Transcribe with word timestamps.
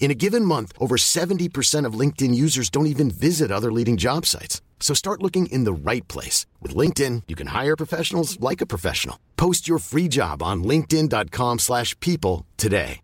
In 0.00 0.10
a 0.10 0.14
given 0.14 0.46
month, 0.46 0.72
over 0.78 0.96
70% 0.96 1.84
of 1.84 1.92
LinkedIn 1.92 2.34
users 2.34 2.70
don't 2.70 2.92
even 2.94 3.10
visit 3.10 3.52
other 3.52 3.70
leading 3.70 3.98
job 3.98 4.26
sites. 4.26 4.60
So 4.80 4.94
start 4.94 5.22
looking 5.22 5.46
in 5.52 5.64
the 5.64 5.72
right 5.72 6.08
place. 6.08 6.46
With 6.60 6.74
LinkedIn, 6.74 7.24
you 7.28 7.36
can 7.36 7.48
hire 7.48 7.76
professionals 7.76 8.40
like 8.40 8.60
a 8.62 8.66
professional. 8.66 9.20
Post 9.36 9.68
your 9.68 9.78
free 9.78 10.08
job 10.08 10.42
on 10.42 10.64
linkedin.com 10.64 11.58
slash 11.58 11.94
people 12.00 12.46
today. 12.56 13.02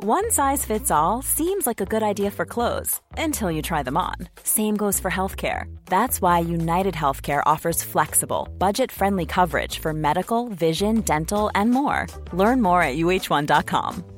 One 0.00 0.30
size 0.30 0.64
fits 0.64 0.92
all 0.92 1.22
seems 1.22 1.66
like 1.66 1.80
a 1.80 1.84
good 1.84 2.04
idea 2.04 2.30
for 2.30 2.46
clothes 2.46 3.00
until 3.16 3.50
you 3.50 3.62
try 3.62 3.82
them 3.82 3.96
on. 3.96 4.14
Same 4.44 4.76
goes 4.76 5.00
for 5.00 5.10
healthcare. 5.10 5.64
That's 5.86 6.22
why 6.22 6.38
United 6.38 6.94
Healthcare 6.94 7.42
offers 7.46 7.82
flexible, 7.82 8.46
budget-friendly 8.58 9.26
coverage 9.26 9.80
for 9.80 9.92
medical, 9.92 10.50
vision, 10.50 11.00
dental, 11.00 11.50
and 11.56 11.72
more. 11.72 12.06
Learn 12.32 12.62
more 12.62 12.80
at 12.80 12.96
uh1.com. 12.96 14.17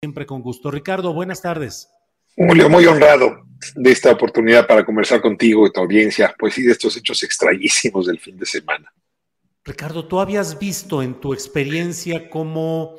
Siempre 0.00 0.26
con 0.26 0.42
gusto. 0.42 0.70
Ricardo, 0.70 1.12
buenas 1.12 1.42
tardes. 1.42 1.90
Julio, 2.36 2.70
muy 2.70 2.86
honrado 2.86 3.42
de 3.74 3.90
esta 3.90 4.12
oportunidad 4.12 4.64
para 4.64 4.84
conversar 4.84 5.20
contigo 5.20 5.66
y 5.66 5.72
tu 5.72 5.80
audiencia, 5.80 6.32
pues 6.38 6.54
sí, 6.54 6.62
de 6.62 6.70
estos 6.70 6.96
hechos 6.96 7.20
extrañísimos 7.24 8.06
del 8.06 8.20
fin 8.20 8.36
de 8.36 8.46
semana. 8.46 8.94
Ricardo, 9.64 10.06
¿tú 10.06 10.20
habías 10.20 10.56
visto 10.56 11.02
en 11.02 11.18
tu 11.18 11.34
experiencia 11.34 12.30
como 12.30 12.94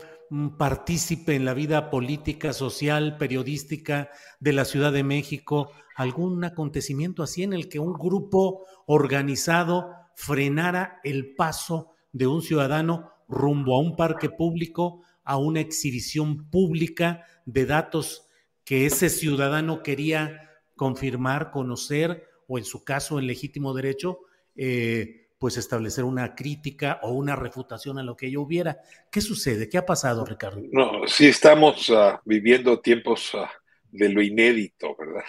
partícipe 0.57 1.35
en 1.35 1.45
la 1.45 1.53
vida 1.53 1.89
política, 1.89 2.51
social, 2.51 3.15
periodística 3.17 4.09
de 4.41 4.51
la 4.51 4.65
Ciudad 4.65 4.91
de 4.91 5.03
México 5.05 5.71
algún 5.95 6.43
acontecimiento 6.43 7.23
así 7.23 7.43
en 7.43 7.53
el 7.53 7.69
que 7.69 7.79
un 7.79 7.93
grupo 7.93 8.65
organizado 8.87 9.89
frenara 10.15 10.99
el 11.05 11.33
paso 11.33 11.93
de 12.11 12.27
un 12.27 12.41
ciudadano 12.41 13.13
rumbo 13.29 13.75
a 13.75 13.79
un 13.79 13.95
parque 13.95 14.29
público 14.29 15.01
a 15.29 15.37
una 15.37 15.59
exhibición 15.59 16.49
pública 16.49 17.23
de 17.45 17.67
datos 17.67 18.27
que 18.65 18.87
ese 18.87 19.09
ciudadano 19.09 19.83
quería 19.83 20.49
confirmar, 20.75 21.51
conocer 21.51 22.27
o 22.47 22.57
en 22.57 22.65
su 22.65 22.83
caso 22.83 23.19
en 23.19 23.27
legítimo 23.27 23.75
derecho, 23.75 24.21
eh, 24.55 25.27
pues 25.37 25.57
establecer 25.57 26.03
una 26.03 26.33
crítica 26.33 26.99
o 27.03 27.11
una 27.11 27.35
refutación 27.35 27.99
a 27.99 28.03
lo 28.03 28.17
que 28.17 28.25
ello 28.25 28.41
hubiera. 28.41 28.79
¿Qué 29.11 29.21
sucede? 29.21 29.69
¿Qué 29.69 29.77
ha 29.77 29.85
pasado, 29.85 30.25
Ricardo? 30.25 30.63
No, 30.71 31.05
sí 31.05 31.27
estamos 31.27 31.87
uh, 31.91 32.17
viviendo 32.25 32.79
tiempos 32.79 33.31
uh, 33.35 33.45
de 33.91 34.09
lo 34.09 34.23
inédito, 34.23 34.95
¿verdad? 34.97 35.25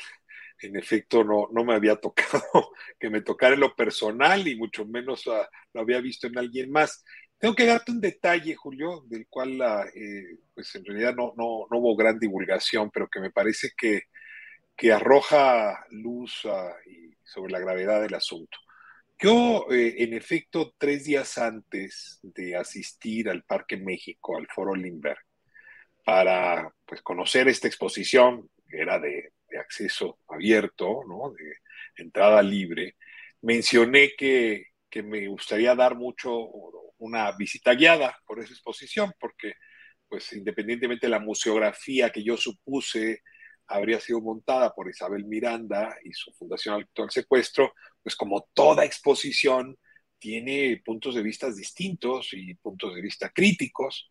En 0.62 0.76
efecto, 0.76 1.24
no, 1.24 1.48
no 1.52 1.62
me 1.62 1.74
había 1.74 1.96
tocado 1.96 2.72
que 2.98 3.10
me 3.10 3.20
tocara 3.20 3.52
en 3.52 3.60
lo 3.60 3.76
personal 3.76 4.48
y 4.48 4.56
mucho 4.56 4.86
menos 4.86 5.26
uh, 5.26 5.42
lo 5.74 5.82
había 5.82 6.00
visto 6.00 6.26
en 6.26 6.38
alguien 6.38 6.70
más. 6.70 7.04
Tengo 7.40 7.54
que 7.54 7.64
darte 7.64 7.90
un 7.90 8.02
detalle, 8.02 8.54
Julio, 8.54 9.02
del 9.06 9.26
cual 9.26 9.58
eh, 9.94 10.36
pues 10.52 10.74
en 10.74 10.84
realidad 10.84 11.14
no, 11.14 11.32
hubo 11.36 11.96
gran 11.96 12.18
divulgación, 12.18 12.90
pero 12.90 13.08
que 13.08 13.18
me 13.18 13.30
parece 13.30 13.70
que, 13.74 14.02
arroja 14.92 15.86
luz 15.90 16.44
uh, 16.44 16.72
sobre 17.22 17.52
la 17.52 17.58
gravedad 17.58 18.02
del 18.02 18.14
asunto. 18.14 18.58
Yo, 19.18 19.66
eh, 19.70 19.94
en 19.98 20.14
efecto, 20.14 20.74
tres 20.76 21.04
días 21.04 21.38
antes 21.38 22.18
de 22.22 22.56
asistir 22.56 23.28
al 23.30 23.42
Parque 23.44 23.78
México, 23.78 24.36
al 24.36 24.46
Foro 24.46 24.74
Lindbergh, 24.74 25.20
para 26.04 26.70
pues, 26.84 27.00
conocer 27.02 27.48
esta 27.48 27.68
exposición, 27.68 28.50
que 28.68 28.80
era 28.80 28.98
de, 28.98 29.32
de 29.48 29.58
acceso 29.58 30.18
abierto, 30.28 31.00
de 31.96 32.02
entrada 32.02 32.42
libre, 32.42 32.96
mencioné 33.40 34.12
que, 34.16 34.66
que 34.90 35.02
me 35.02 35.26
gustaría 35.28 35.74
dar 35.74 35.94
mucho 35.94 36.30
una 37.00 37.32
visita 37.32 37.74
guiada 37.74 38.16
por 38.26 38.40
esa 38.40 38.52
exposición, 38.52 39.12
porque 39.18 39.54
pues 40.08 40.32
independientemente 40.32 41.06
de 41.06 41.10
la 41.10 41.18
museografía 41.20 42.10
que 42.10 42.22
yo 42.22 42.36
supuse 42.36 43.22
habría 43.66 44.00
sido 44.00 44.20
montada 44.20 44.74
por 44.74 44.88
Isabel 44.88 45.24
Miranda 45.24 45.96
y 46.04 46.12
su 46.12 46.32
Fundación 46.32 46.74
Alto 46.74 47.04
al 47.04 47.10
Secuestro, 47.10 47.72
pues 48.02 48.16
como 48.16 48.48
toda 48.52 48.84
exposición 48.84 49.78
tiene 50.18 50.82
puntos 50.84 51.14
de 51.14 51.22
vista 51.22 51.50
distintos 51.50 52.30
y 52.32 52.54
puntos 52.54 52.94
de 52.94 53.00
vista 53.00 53.30
críticos. 53.30 54.10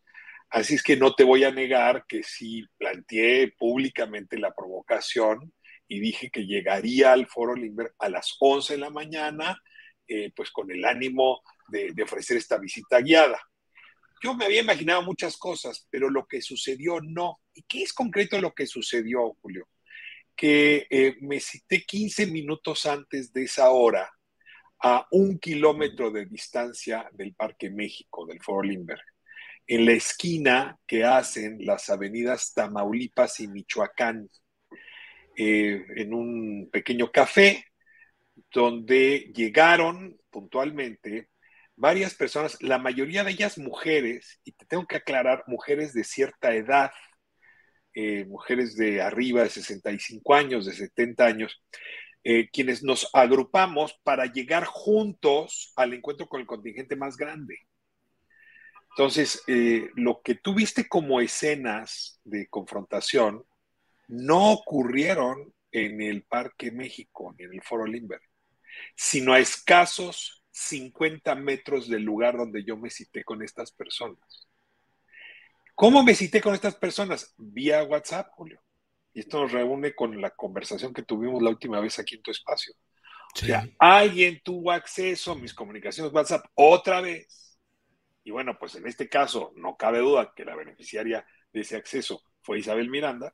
Así 0.49 0.75
es 0.75 0.83
que 0.83 0.97
no 0.97 1.13
te 1.13 1.23
voy 1.23 1.43
a 1.43 1.51
negar 1.51 2.05
que 2.07 2.23
sí 2.23 2.65
planteé 2.77 3.51
públicamente 3.51 4.39
la 4.39 4.53
provocación 4.55 5.53
y 5.87 5.99
dije 5.99 6.31
que 6.31 6.45
llegaría 6.45 7.11
al 7.11 7.27
Foro 7.27 7.55
Limber 7.55 7.93
a 7.99 8.09
las 8.09 8.35
11 8.39 8.73
de 8.73 8.79
la 8.79 8.89
mañana, 8.89 9.61
eh, 10.11 10.31
pues 10.35 10.49
con 10.49 10.71
el 10.71 10.83
ánimo 10.85 11.43
de, 11.67 11.93
ofrecer 12.01 12.35
esta 12.37 12.57
visita 12.57 12.99
guiada. 12.99 13.39
Yo 14.23 14.33
me 14.33 14.45
había 14.45 14.61
imaginado 14.61 15.03
muchas 15.03 15.37
cosas, 15.37 15.87
pero 15.91 16.09
lo 16.09 16.25
que 16.25 16.41
sucedió 16.41 16.99
no. 16.99 17.39
¿Y 17.53 17.61
qué 17.61 17.83
es 17.83 17.93
concreto 17.93 18.41
lo 18.41 18.55
que 18.55 18.65
sucedió, 18.65 19.35
Julio? 19.39 19.67
Que 20.35 20.87
eh, 20.89 21.15
me 21.21 21.39
cité 21.39 21.83
15 21.83 22.25
minutos 22.25 22.87
antes 22.87 23.31
de 23.31 23.43
esa 23.43 23.69
hora 23.69 24.11
a 24.81 25.05
un 25.11 25.37
kilómetro 25.37 26.09
de 26.09 26.25
distancia 26.25 27.07
del 27.13 27.35
Parque 27.35 27.69
México, 27.69 28.25
del 28.25 28.41
Foro 28.41 28.63
Limberg, 28.63 29.03
en 29.67 29.85
la 29.85 29.91
esquina 29.91 30.79
que 30.87 31.03
hacen 31.03 31.63
las 31.63 31.91
avenidas 31.91 32.51
Tamaulipas 32.55 33.41
y 33.41 33.47
Michoacán, 33.47 34.27
eh, 35.37 35.85
en 35.97 36.13
un 36.15 36.69
pequeño 36.71 37.11
café 37.11 37.68
donde 38.51 39.31
llegaron 39.35 40.19
puntualmente 40.29 41.29
varias 41.75 42.13
personas, 42.13 42.61
la 42.61 42.77
mayoría 42.77 43.23
de 43.23 43.31
ellas 43.31 43.57
mujeres, 43.57 44.41
y 44.43 44.51
te 44.51 44.65
tengo 44.65 44.85
que 44.85 44.97
aclarar, 44.97 45.43
mujeres 45.47 45.93
de 45.93 46.03
cierta 46.03 46.53
edad, 46.53 46.91
eh, 47.93 48.25
mujeres 48.25 48.75
de 48.75 49.01
arriba 49.01 49.43
de 49.43 49.49
65 49.49 50.35
años, 50.35 50.65
de 50.65 50.73
70 50.73 51.25
años, 51.25 51.63
eh, 52.23 52.49
quienes 52.51 52.83
nos 52.83 53.09
agrupamos 53.13 53.97
para 54.03 54.25
llegar 54.25 54.65
juntos 54.65 55.71
al 55.77 55.93
encuentro 55.93 56.27
con 56.27 56.41
el 56.41 56.47
contingente 56.47 56.97
más 56.97 57.15
grande. 57.15 57.57
Entonces, 58.91 59.41
eh, 59.47 59.89
lo 59.95 60.21
que 60.21 60.35
tú 60.35 60.53
viste 60.53 60.87
como 60.87 61.21
escenas 61.21 62.19
de 62.25 62.47
confrontación 62.49 63.45
no 64.09 64.51
ocurrieron 64.51 65.53
en 65.71 66.01
el 66.01 66.23
Parque 66.23 66.71
México, 66.71 67.33
ni 67.37 67.45
en 67.45 67.53
el 67.53 67.61
Foro 67.61 67.85
Limber, 67.85 68.19
sino 68.95 69.33
a 69.33 69.39
escasos 69.39 70.43
50 70.51 71.35
metros 71.35 71.87
del 71.87 72.03
lugar 72.03 72.37
donde 72.37 72.63
yo 72.63 72.77
me 72.77 72.89
cité 72.89 73.23
con 73.23 73.41
estas 73.41 73.71
personas. 73.71 74.47
¿Cómo 75.75 76.03
me 76.03 76.13
cité 76.13 76.41
con 76.41 76.53
estas 76.53 76.75
personas? 76.75 77.33
Vía 77.37 77.83
WhatsApp, 77.83 78.29
Julio. 78.31 78.61
Y 79.13 79.21
esto 79.21 79.41
nos 79.41 79.51
reúne 79.51 79.95
con 79.95 80.19
la 80.19 80.31
conversación 80.31 80.93
que 80.93 81.03
tuvimos 81.03 81.41
la 81.41 81.49
última 81.49 81.79
vez 81.79 81.97
aquí 81.99 82.15
en 82.15 82.21
tu 82.21 82.31
espacio. 82.31 82.73
O 83.33 83.39
sea, 83.39 83.65
alguien 83.77 84.41
tuvo 84.43 84.71
acceso 84.71 85.31
a 85.31 85.35
mis 85.35 85.53
comunicaciones 85.53 86.11
WhatsApp 86.11 86.45
otra 86.55 86.99
vez. 86.99 87.57
Y 88.23 88.31
bueno, 88.31 88.57
pues 88.59 88.75
en 88.75 88.87
este 88.87 89.07
caso 89.07 89.53
no 89.55 89.77
cabe 89.77 89.99
duda 89.99 90.33
que 90.35 90.45
la 90.45 90.55
beneficiaria 90.55 91.25
de 91.53 91.61
ese 91.61 91.77
acceso 91.77 92.23
fue 92.41 92.59
Isabel 92.59 92.89
Miranda. 92.89 93.33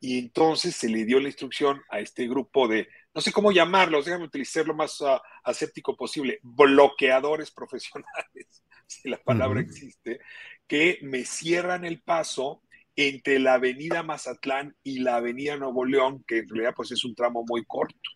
Y 0.00 0.18
entonces 0.18 0.76
se 0.76 0.88
le 0.88 1.04
dio 1.04 1.20
la 1.20 1.28
instrucción 1.28 1.82
a 1.88 2.00
este 2.00 2.26
grupo 2.28 2.68
de 2.68 2.88
no 3.14 3.20
sé 3.20 3.32
cómo 3.32 3.52
llamarlos, 3.52 4.04
déjame 4.04 4.24
utilizar 4.24 4.66
lo 4.66 4.74
más 4.74 5.00
uh, 5.00 5.18
aséptico 5.44 5.96
posible, 5.96 6.38
bloqueadores 6.42 7.50
profesionales, 7.50 8.64
si 8.86 9.08
la 9.08 9.18
palabra 9.18 9.60
existe, 9.60 10.20
que 10.66 10.98
me 11.02 11.24
cierran 11.24 11.84
el 11.84 12.00
paso 12.02 12.62
entre 12.94 13.38
la 13.38 13.54
avenida 13.54 14.02
Mazatlán 14.02 14.76
y 14.82 15.00
la 15.00 15.16
avenida 15.16 15.56
Nuevo 15.56 15.84
León, 15.84 16.24
que 16.26 16.38
en 16.38 16.48
realidad 16.48 16.74
pues 16.76 16.92
es 16.92 17.04
un 17.04 17.14
tramo 17.14 17.44
muy 17.48 17.64
corto. 17.64 18.10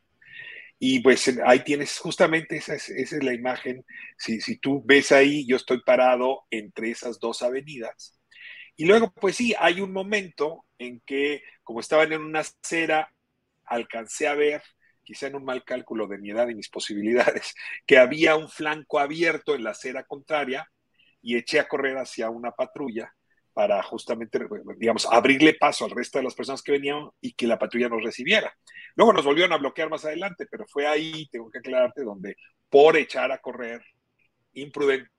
Y 0.78 1.00
pues 1.00 1.32
ahí 1.46 1.60
tienes 1.60 1.98
justamente 1.98 2.56
esa 2.56 2.74
es, 2.74 2.90
esa 2.90 3.16
es 3.16 3.24
la 3.24 3.32
imagen. 3.32 3.84
Si, 4.18 4.40
si, 4.40 4.58
tú 4.58 4.82
ves 4.84 5.12
ahí, 5.12 5.46
yo 5.46 5.56
estoy 5.56 5.80
parado 5.82 6.42
entre 6.50 6.90
esas 6.90 7.18
dos 7.20 7.42
avenidas. 7.42 8.18
Y 8.76 8.84
luego, 8.84 9.12
pues 9.12 9.36
sí, 9.36 9.54
hay 9.58 9.80
un 9.80 9.92
momento 9.92 10.66
en 10.78 11.00
que, 11.06 11.42
como 11.62 11.80
estaban 11.80 12.12
en 12.12 12.20
una 12.22 12.40
acera, 12.40 13.14
alcancé 13.64 14.26
a 14.26 14.34
ver 14.34 14.62
quizá 15.04 15.28
en 15.28 15.36
un 15.36 15.44
mal 15.44 15.64
cálculo 15.64 16.06
de 16.06 16.18
mi 16.18 16.30
edad 16.30 16.48
y 16.48 16.54
mis 16.54 16.68
posibilidades, 16.68 17.54
que 17.86 17.98
había 17.98 18.36
un 18.36 18.48
flanco 18.48 18.98
abierto 18.98 19.54
en 19.54 19.64
la 19.64 19.70
acera 19.70 20.04
contraria 20.04 20.68
y 21.22 21.36
eché 21.36 21.60
a 21.60 21.68
correr 21.68 21.96
hacia 21.96 22.30
una 22.30 22.52
patrulla 22.52 23.14
para 23.52 23.82
justamente, 23.84 24.40
digamos, 24.78 25.06
abrirle 25.10 25.54
paso 25.54 25.84
al 25.84 25.92
resto 25.92 26.18
de 26.18 26.24
las 26.24 26.34
personas 26.34 26.60
que 26.60 26.72
venían 26.72 27.08
y 27.20 27.34
que 27.34 27.46
la 27.46 27.58
patrulla 27.58 27.88
nos 27.88 28.02
recibiera. 28.02 28.52
Luego 28.96 29.12
nos 29.12 29.24
volvieron 29.24 29.52
a 29.52 29.58
bloquear 29.58 29.88
más 29.88 30.04
adelante, 30.04 30.46
pero 30.50 30.66
fue 30.66 30.88
ahí, 30.88 31.28
tengo 31.30 31.48
que 31.50 31.58
aclararte, 31.58 32.02
donde 32.02 32.36
por 32.68 32.96
echar 32.96 33.30
a 33.30 33.38
correr 33.38 33.80
imprudente 34.54 35.13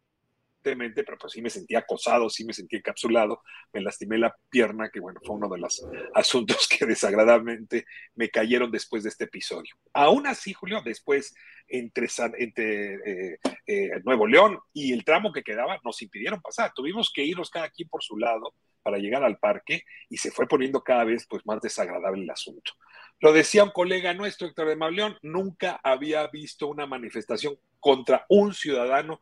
pero 0.74 1.18
pues 1.18 1.34
sí 1.34 1.42
me 1.42 1.50
sentía 1.50 1.80
acosado, 1.80 2.30
sí 2.30 2.44
me 2.46 2.54
sentía 2.54 2.80
encapsulado, 2.80 3.42
me 3.72 3.82
lastimé 3.82 4.18
la 4.18 4.36
pierna, 4.50 4.90
que 4.90 5.00
bueno, 5.00 5.20
fue 5.24 5.36
uno 5.36 5.48
de 5.48 5.60
los 5.60 5.86
asuntos 6.14 6.68
que 6.80 6.86
desagradablemente 6.86 7.86
me 8.16 8.30
cayeron 8.30 8.72
después 8.72 9.04
de 9.04 9.10
este 9.10 9.26
episodio. 9.26 9.76
Aún 9.94 10.26
así, 10.26 10.54
Julio, 10.54 10.82
después 10.84 11.36
entre, 11.68 12.08
entre 12.38 12.96
eh, 13.34 13.40
eh, 13.68 13.90
Nuevo 14.04 14.26
León 14.26 14.60
y 14.74 14.94
el 14.94 15.04
tramo 15.04 15.32
que 15.32 15.44
quedaba 15.44 15.80
nos 15.84 16.02
impidieron 16.02 16.42
pasar, 16.42 16.72
tuvimos 16.74 17.12
que 17.14 17.24
irnos 17.24 17.50
cada 17.50 17.70
quien 17.70 17.90
por 17.90 18.04
su 18.04 18.18
lado 18.18 18.54
para 18.82 18.98
llegar 18.98 19.24
al 19.24 19.40
parque 19.40 19.84
y 20.10 20.18
se 20.18 20.32
fue 20.32 20.48
poniendo 20.48 20.84
cada 20.84 21.04
vez 21.04 21.26
pues 21.28 21.46
más 21.46 21.60
desagradable 21.62 22.24
el 22.24 22.30
asunto. 22.30 22.74
Lo 23.20 23.32
decía 23.34 23.64
un 23.64 23.72
colega 23.72 24.14
nuestro, 24.14 24.48
Héctor 24.48 24.68
de 24.68 24.76
Mauleón, 24.76 25.18
nunca 25.22 25.80
había 25.84 26.28
visto 26.28 26.68
una 26.68 26.86
manifestación 26.86 27.58
contra 27.80 28.26
un 28.30 28.54
ciudadano 28.54 29.20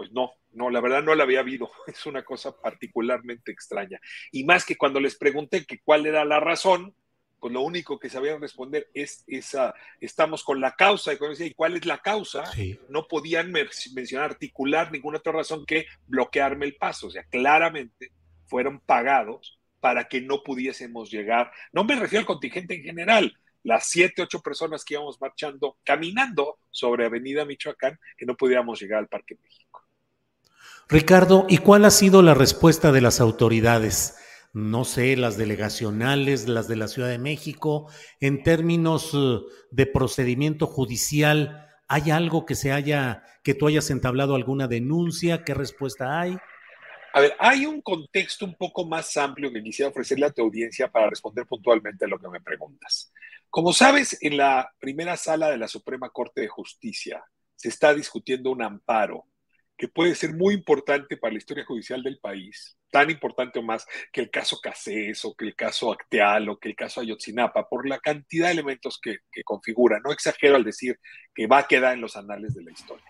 pues 0.00 0.12
no, 0.12 0.32
no, 0.52 0.70
la 0.70 0.80
verdad 0.80 1.02
no 1.02 1.14
la 1.14 1.24
había 1.24 1.40
habido. 1.40 1.70
Es 1.86 2.06
una 2.06 2.24
cosa 2.24 2.58
particularmente 2.58 3.52
extraña. 3.52 4.00
Y 4.32 4.44
más 4.44 4.64
que 4.64 4.78
cuando 4.78 4.98
les 4.98 5.14
pregunté 5.14 5.66
que 5.66 5.82
cuál 5.84 6.06
era 6.06 6.24
la 6.24 6.40
razón, 6.40 6.94
pues 7.38 7.52
lo 7.52 7.60
único 7.60 7.98
que 7.98 8.08
sabían 8.08 8.40
responder 8.40 8.88
es 8.94 9.24
esa, 9.26 9.74
estamos 10.00 10.42
con 10.42 10.58
la 10.58 10.74
causa, 10.74 11.12
y 11.12 11.52
cuál 11.52 11.76
es 11.76 11.84
la 11.84 11.98
causa, 11.98 12.44
no 12.88 13.08
podían 13.08 13.52
mencionar, 13.52 14.30
articular 14.30 14.90
ninguna 14.90 15.18
otra 15.18 15.32
razón 15.32 15.66
que 15.66 15.84
bloquearme 16.06 16.64
el 16.64 16.76
paso. 16.76 17.08
O 17.08 17.10
sea, 17.10 17.24
claramente 17.24 18.10
fueron 18.46 18.80
pagados 18.80 19.60
para 19.80 20.08
que 20.08 20.22
no 20.22 20.42
pudiésemos 20.42 21.10
llegar. 21.10 21.52
No 21.74 21.84
me 21.84 21.94
refiero 21.96 22.20
al 22.20 22.26
contingente 22.26 22.74
en 22.74 22.84
general, 22.84 23.38
las 23.64 23.86
siete, 23.86 24.22
ocho 24.22 24.40
personas 24.40 24.82
que 24.82 24.94
íbamos 24.94 25.20
marchando, 25.20 25.76
caminando 25.84 26.58
sobre 26.70 27.04
Avenida 27.04 27.44
Michoacán, 27.44 27.98
que 28.16 28.24
no 28.24 28.34
pudiéramos 28.34 28.80
llegar 28.80 29.00
al 29.00 29.08
Parque 29.08 29.36
México. 29.42 29.89
Ricardo, 30.90 31.46
¿y 31.48 31.58
cuál 31.58 31.84
ha 31.84 31.90
sido 31.90 32.20
la 32.20 32.34
respuesta 32.34 32.90
de 32.90 33.00
las 33.00 33.20
autoridades? 33.20 34.16
No 34.52 34.84
sé, 34.84 35.16
las 35.16 35.36
delegacionales, 35.36 36.48
las 36.48 36.66
de 36.66 36.74
la 36.74 36.88
Ciudad 36.88 37.08
de 37.08 37.18
México, 37.18 37.88
en 38.18 38.42
términos 38.42 39.12
eh, 39.14 39.38
de 39.70 39.86
procedimiento 39.86 40.66
judicial, 40.66 41.68
¿hay 41.86 42.10
algo 42.10 42.44
que 42.44 42.56
se 42.56 42.72
haya, 42.72 43.22
que 43.44 43.54
tú 43.54 43.68
hayas 43.68 43.88
entablado 43.90 44.34
alguna 44.34 44.66
denuncia? 44.66 45.44
¿Qué 45.44 45.54
respuesta 45.54 46.20
hay? 46.20 46.36
A 47.12 47.20
ver, 47.20 47.36
hay 47.38 47.66
un 47.66 47.82
contexto 47.82 48.44
un 48.44 48.56
poco 48.56 48.84
más 48.84 49.16
amplio 49.16 49.52
que 49.52 49.62
quisiera 49.62 49.90
ofrecerle 49.90 50.26
a 50.26 50.32
tu 50.32 50.42
audiencia 50.42 50.90
para 50.90 51.08
responder 51.08 51.46
puntualmente 51.46 52.04
a 52.04 52.08
lo 52.08 52.18
que 52.18 52.28
me 52.28 52.40
preguntas. 52.40 53.12
Como 53.48 53.72
sabes, 53.72 54.18
en 54.22 54.36
la 54.36 54.68
primera 54.80 55.16
sala 55.16 55.50
de 55.50 55.58
la 55.58 55.68
Suprema 55.68 56.10
Corte 56.10 56.40
de 56.40 56.48
Justicia 56.48 57.22
se 57.54 57.68
está 57.68 57.94
discutiendo 57.94 58.50
un 58.50 58.62
amparo 58.62 59.26
que 59.80 59.88
puede 59.88 60.14
ser 60.14 60.34
muy 60.34 60.52
importante 60.52 61.16
para 61.16 61.32
la 61.32 61.38
historia 61.38 61.64
judicial 61.64 62.02
del 62.02 62.18
país, 62.18 62.76
tan 62.90 63.08
importante 63.08 63.58
o 63.58 63.62
más 63.62 63.86
que 64.12 64.20
el 64.20 64.30
caso 64.30 64.60
Casés 64.62 65.24
o 65.24 65.34
que 65.34 65.46
el 65.46 65.56
caso 65.56 65.90
Acteal 65.90 66.50
o 66.50 66.58
que 66.58 66.68
el 66.68 66.76
caso 66.76 67.00
Ayotzinapa, 67.00 67.66
por 67.66 67.88
la 67.88 67.98
cantidad 67.98 68.48
de 68.48 68.52
elementos 68.52 69.00
que, 69.00 69.20
configura. 69.42 69.98
No 70.04 70.12
exagero 70.12 70.56
al 70.56 70.64
decir 70.64 71.00
que 71.34 71.46
va 71.46 71.60
a 71.60 71.66
quedar 71.66 71.94
en 71.94 72.02
los 72.02 72.14
anales 72.14 72.52
de 72.54 72.62
la 72.62 72.72
historia. 72.72 73.06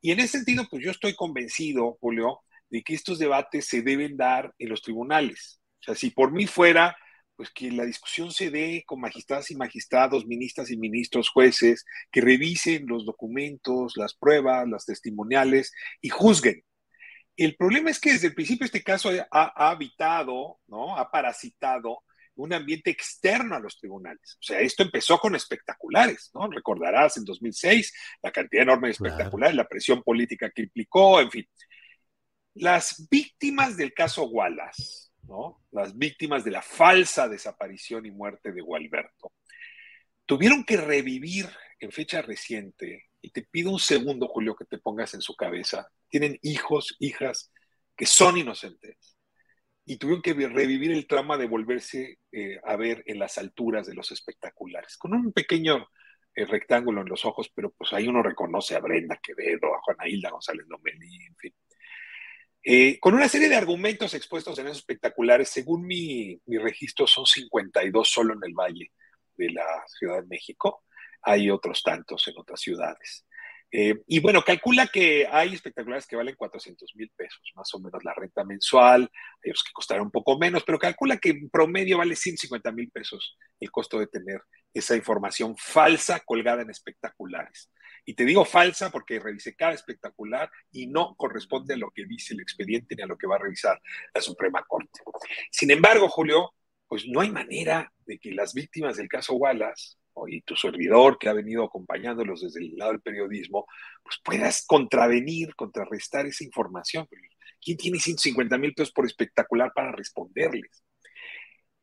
Y 0.00 0.12
en 0.12 0.20
ese 0.20 0.38
sentido, 0.38 0.68
pues 0.70 0.84
yo 0.84 0.92
estoy 0.92 1.16
convencido, 1.16 1.98
Julio, 2.00 2.42
de 2.70 2.84
que 2.84 2.94
estos 2.94 3.18
debates 3.18 3.66
se 3.66 3.82
deben 3.82 4.16
dar 4.16 4.54
en 4.60 4.68
los 4.68 4.82
tribunales. 4.82 5.60
O 5.80 5.82
sea, 5.82 5.94
si 5.96 6.10
por 6.10 6.30
mí 6.30 6.46
fuera, 6.46 6.96
pues 7.36 7.50
que 7.50 7.70
la 7.70 7.84
discusión 7.84 8.32
se 8.32 8.50
dé 8.50 8.84
con 8.86 9.00
magistradas 9.00 9.50
y 9.50 9.56
magistrados, 9.56 10.26
ministras 10.26 10.70
y 10.70 10.76
ministros, 10.76 11.28
jueces, 11.28 11.84
que 12.10 12.20
revisen 12.20 12.86
los 12.86 13.04
documentos, 13.04 13.96
las 13.96 14.14
pruebas, 14.14 14.68
las 14.68 14.86
testimoniales 14.86 15.72
y 16.00 16.08
juzguen. 16.08 16.64
El 17.36 17.56
problema 17.56 17.90
es 17.90 17.98
que 17.98 18.12
desde 18.12 18.28
el 18.28 18.34
principio 18.34 18.64
este 18.64 18.82
caso 18.82 19.10
ha, 19.30 19.68
habitado, 19.70 20.60
¿no? 20.68 20.96
Ha 20.96 21.10
parasitado 21.10 22.02
un 22.36 22.52
ambiente 22.52 22.90
externo 22.90 23.56
a 23.56 23.60
los 23.60 23.78
tribunales. 23.78 24.36
O 24.40 24.42
sea, 24.42 24.60
esto 24.60 24.82
empezó 24.82 25.18
con 25.18 25.34
espectaculares, 25.34 26.30
¿no? 26.34 26.48
Recordarás 26.48 27.16
en 27.16 27.24
2006 27.24 27.92
la 28.22 28.30
cantidad 28.30 28.62
enorme 28.62 28.88
de 28.88 28.92
espectaculares, 28.92 29.56
la 29.56 29.68
presión 29.68 30.02
política 30.02 30.50
que 30.50 30.62
implicó, 30.62 31.20
en 31.20 31.30
fin. 31.30 31.48
Las 32.54 33.08
víctimas 33.10 33.76
del 33.76 33.92
caso 33.92 34.24
Wallace, 34.24 35.03
las 35.70 35.96
víctimas 35.96 36.44
de 36.44 36.50
la 36.50 36.62
falsa 36.62 37.28
desaparición 37.28 38.06
y 38.06 38.10
muerte 38.10 38.52
de 38.52 38.60
Gualberto, 38.60 39.32
tuvieron 40.26 40.64
que 40.64 40.76
revivir 40.76 41.48
en 41.80 41.90
fecha 41.90 42.22
reciente, 42.22 43.04
y 43.20 43.30
te 43.30 43.42
pido 43.42 43.70
un 43.70 43.78
segundo, 43.78 44.28
Julio, 44.28 44.54
que 44.54 44.64
te 44.64 44.78
pongas 44.78 45.14
en 45.14 45.20
su 45.20 45.34
cabeza, 45.34 45.88
tienen 46.08 46.38
hijos, 46.42 46.96
hijas 46.98 47.52
que 47.96 48.06
son 48.06 48.36
inocentes, 48.36 49.16
y 49.84 49.98
tuvieron 49.98 50.22
que 50.22 50.32
revivir 50.32 50.92
el 50.92 51.06
trama 51.06 51.36
de 51.36 51.46
volverse 51.46 52.18
eh, 52.32 52.58
a 52.64 52.76
ver 52.76 53.02
en 53.06 53.18
las 53.18 53.36
alturas 53.36 53.86
de 53.86 53.94
los 53.94 54.12
espectaculares, 54.12 54.96
con 54.96 55.12
un 55.12 55.32
pequeño 55.32 55.88
eh, 56.34 56.46
rectángulo 56.46 57.02
en 57.02 57.08
los 57.08 57.24
ojos, 57.24 57.50
pero 57.54 57.70
pues 57.72 57.92
ahí 57.92 58.08
uno 58.08 58.22
reconoce 58.22 58.74
a 58.74 58.80
Brenda 58.80 59.20
Quevedo, 59.22 59.74
a 59.74 59.80
Juana 59.82 60.08
Hilda 60.08 60.30
González 60.30 60.66
Lomelí, 60.68 61.26
en 61.26 61.36
fin. 61.36 61.54
Eh, 62.66 62.98
con 62.98 63.12
una 63.14 63.28
serie 63.28 63.50
de 63.50 63.56
argumentos 63.56 64.14
expuestos 64.14 64.58
en 64.58 64.66
esos 64.66 64.78
espectaculares, 64.78 65.50
según 65.50 65.86
mi, 65.86 66.40
registro, 66.46 67.06
son 67.06 67.26
52 67.26 68.08
solo 68.08 68.32
en 68.32 68.40
el 68.42 68.54
Valle 68.54 68.90
de 69.36 69.50
la 69.50 69.66
Ciudad 69.86 70.22
de 70.22 70.28
México. 70.28 70.84
Hay 71.20 71.50
otros 71.50 71.82
tantos 71.82 72.26
en 72.26 72.34
otras 72.38 72.60
ciudades. 72.60 73.26
Eh, 73.70 74.02
y 74.06 74.20
bueno, 74.20 74.42
calcula 74.42 74.86
que 74.86 75.26
hay 75.30 75.52
espectaculares 75.52 76.06
que 76.06 76.16
valen 76.16 76.36
400 76.36 76.90
mil 76.94 77.10
pesos, 77.14 77.42
más 77.54 77.74
o 77.74 77.80
menos 77.80 78.02
la 78.04 78.14
renta 78.14 78.44
mensual, 78.44 79.10
hay 79.42 79.50
otros 79.50 79.64
que 79.64 79.72
costarán 79.72 80.04
un 80.04 80.12
poco 80.12 80.38
menos, 80.38 80.62
pero 80.64 80.78
calcula 80.78 81.18
que 81.18 81.30
en 81.30 81.50
promedio 81.50 81.98
vale 81.98 82.14
150 82.14 82.70
mil 82.70 82.90
pesos 82.90 83.36
el 83.58 83.72
costo 83.72 83.98
de 83.98 84.06
tener 84.06 84.40
esa 84.72 84.94
información 84.94 85.56
falsa 85.56 86.20
colgada 86.20 86.62
en 86.62 86.70
espectaculares. 86.70 87.68
Y 88.04 88.14
te 88.14 88.24
digo 88.24 88.44
falsa 88.44 88.90
porque 88.90 89.18
revisé 89.18 89.54
cada 89.54 89.72
espectacular 89.72 90.50
y 90.70 90.86
no 90.86 91.14
corresponde 91.16 91.74
a 91.74 91.78
lo 91.78 91.90
que 91.90 92.04
dice 92.04 92.34
el 92.34 92.40
expediente 92.40 92.94
ni 92.96 93.02
a 93.02 93.06
lo 93.06 93.16
que 93.16 93.26
va 93.26 93.36
a 93.36 93.40
revisar 93.40 93.80
la 94.12 94.20
Suprema 94.20 94.64
Corte. 94.66 95.00
Sin 95.50 95.70
embargo, 95.70 96.08
Julio, 96.08 96.52
pues 96.86 97.06
no 97.08 97.20
hay 97.20 97.30
manera 97.30 97.92
de 98.06 98.18
que 98.18 98.32
las 98.32 98.52
víctimas 98.52 98.96
del 98.96 99.08
caso 99.08 99.34
Wallace 99.34 99.96
y 100.28 100.42
tu 100.42 100.54
servidor 100.54 101.18
que 101.18 101.28
ha 101.28 101.32
venido 101.32 101.64
acompañándolos 101.64 102.42
desde 102.42 102.60
el 102.60 102.76
lado 102.76 102.92
del 102.92 103.00
periodismo, 103.00 103.66
pues 104.02 104.20
puedas 104.22 104.64
contravenir, 104.66 105.54
contrarrestar 105.56 106.26
esa 106.26 106.44
información. 106.44 107.08
¿Quién 107.60 107.76
tiene 107.76 107.98
150 107.98 108.58
mil 108.58 108.74
pesos 108.74 108.92
por 108.92 109.06
espectacular 109.06 109.72
para 109.74 109.92
responderles? 109.92 110.84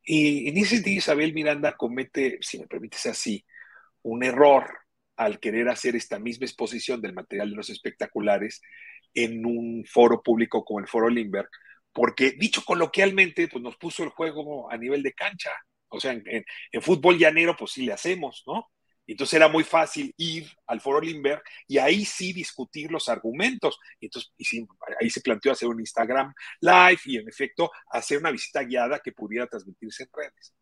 Y 0.03 0.47
en 0.49 0.57
ese 0.57 0.75
sentido, 0.75 0.97
Isabel 0.97 1.33
Miranda 1.33 1.75
comete, 1.75 2.37
si 2.41 2.59
me 2.59 2.67
permites 2.67 3.05
así, 3.05 3.45
un 4.03 4.23
error 4.23 4.80
al 5.21 5.39
querer 5.39 5.69
hacer 5.69 5.95
esta 5.95 6.17
misma 6.17 6.47
exposición 6.47 6.99
del 6.99 7.13
material 7.13 7.51
de 7.51 7.55
los 7.55 7.69
espectaculares 7.69 8.59
en 9.13 9.45
un 9.45 9.85
foro 9.85 10.23
público 10.23 10.65
como 10.65 10.79
el 10.79 10.87
Foro 10.87 11.09
Limberg, 11.09 11.47
porque 11.93 12.31
dicho 12.31 12.63
coloquialmente, 12.65 13.47
pues 13.47 13.63
nos 13.63 13.77
puso 13.77 14.03
el 14.03 14.09
juego 14.09 14.71
a 14.71 14.77
nivel 14.77 15.03
de 15.03 15.13
cancha. 15.13 15.51
O 15.89 15.99
sea, 15.99 16.13
en, 16.13 16.43
fútbol 16.81 17.19
llanero, 17.19 17.55
pues 17.55 17.73
sí 17.73 17.85
le 17.85 17.93
hacemos, 17.93 18.43
¿no? 18.47 18.71
Entonces 19.05 19.35
era 19.35 19.47
muy 19.47 19.63
fácil 19.63 20.11
ir 20.17 20.49
al 20.65 20.81
Foro 20.81 21.01
Limberg 21.01 21.43
y 21.67 21.77
ahí 21.77 22.03
sí 22.03 22.33
discutir 22.33 22.89
los 22.89 23.07
argumentos. 23.07 23.77
Y 23.99 24.05
entonces 24.05 24.31
ahí 24.99 25.09
se 25.11 25.21
planteó 25.21 25.51
hacer 25.51 25.67
un 25.67 25.81
Instagram 25.81 26.33
live 26.61 27.01
y 27.05 27.17
en 27.17 27.29
efecto 27.29 27.69
hacer 27.91 28.17
una 28.17 28.31
visita 28.31 28.63
guiada 28.63 28.99
que 28.99 29.11
pudiera 29.11 29.45
transmitirse 29.45 30.03
en 30.03 30.09
redes. 30.13 30.53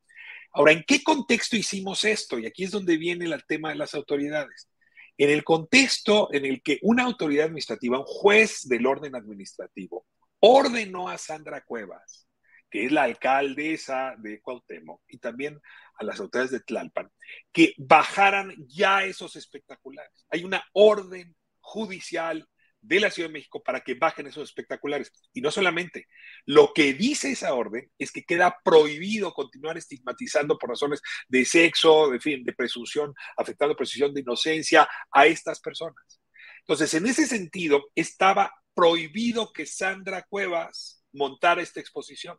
Ahora, 0.51 0.71
¿en 0.71 0.83
qué 0.87 1.03
contexto 1.03 1.55
hicimos 1.55 2.03
esto? 2.03 2.39
Y 2.39 2.45
aquí 2.45 2.63
es 2.63 2.71
donde 2.71 2.97
viene 2.97 3.25
el 3.25 3.45
tema 3.45 3.69
de 3.69 3.75
las 3.75 3.93
autoridades. 3.93 4.69
En 5.17 5.29
el 5.29 5.43
contexto 5.43 6.33
en 6.33 6.45
el 6.45 6.61
que 6.61 6.79
una 6.81 7.03
autoridad 7.03 7.45
administrativa, 7.45 7.99
un 7.99 8.05
juez 8.05 8.67
del 8.67 8.85
orden 8.85 9.15
administrativo, 9.15 10.05
ordenó 10.39 11.09
a 11.09 11.17
Sandra 11.17 11.63
Cuevas, 11.63 12.27
que 12.69 12.85
es 12.85 12.91
la 12.91 13.03
alcaldesa 13.03 14.15
de 14.17 14.41
Cuauhtémoc, 14.41 15.01
y 15.07 15.17
también 15.17 15.59
a 15.95 16.03
las 16.03 16.19
autoridades 16.19 16.51
de 16.51 16.61
Tlalpan, 16.61 17.11
que 17.51 17.73
bajaran 17.77 18.55
ya 18.67 19.03
esos 19.03 19.35
espectaculares. 19.35 20.25
Hay 20.29 20.45
una 20.45 20.63
orden 20.73 21.35
judicial 21.59 22.47
de 22.81 22.99
la 22.99 23.11
Ciudad 23.11 23.29
de 23.29 23.33
México 23.33 23.61
para 23.63 23.81
que 23.81 23.95
bajen 23.95 24.27
esos 24.27 24.49
espectaculares. 24.49 25.11
Y 25.33 25.41
no 25.41 25.51
solamente, 25.51 26.07
lo 26.45 26.71
que 26.73 26.93
dice 26.93 27.31
esa 27.31 27.53
orden 27.53 27.91
es 27.97 28.11
que 28.11 28.23
queda 28.23 28.57
prohibido 28.63 29.33
continuar 29.33 29.77
estigmatizando 29.77 30.57
por 30.57 30.69
razones 30.69 31.01
de 31.27 31.45
sexo, 31.45 32.09
de, 32.09 32.19
fin, 32.19 32.43
de 32.43 32.53
presunción, 32.53 33.13
afectando 33.37 33.75
presunción 33.75 34.13
de 34.13 34.21
inocencia 34.21 34.87
a 35.11 35.25
estas 35.25 35.59
personas. 35.59 36.21
Entonces, 36.59 36.93
en 36.93 37.07
ese 37.07 37.27
sentido, 37.27 37.89
estaba 37.95 38.53
prohibido 38.73 39.51
que 39.51 39.65
Sandra 39.65 40.23
Cuevas 40.29 41.03
montar 41.11 41.59
esta 41.59 41.79
exposición. 41.79 42.37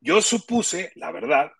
Yo 0.00 0.20
supuse, 0.20 0.90
la 0.96 1.12
verdad, 1.12 1.52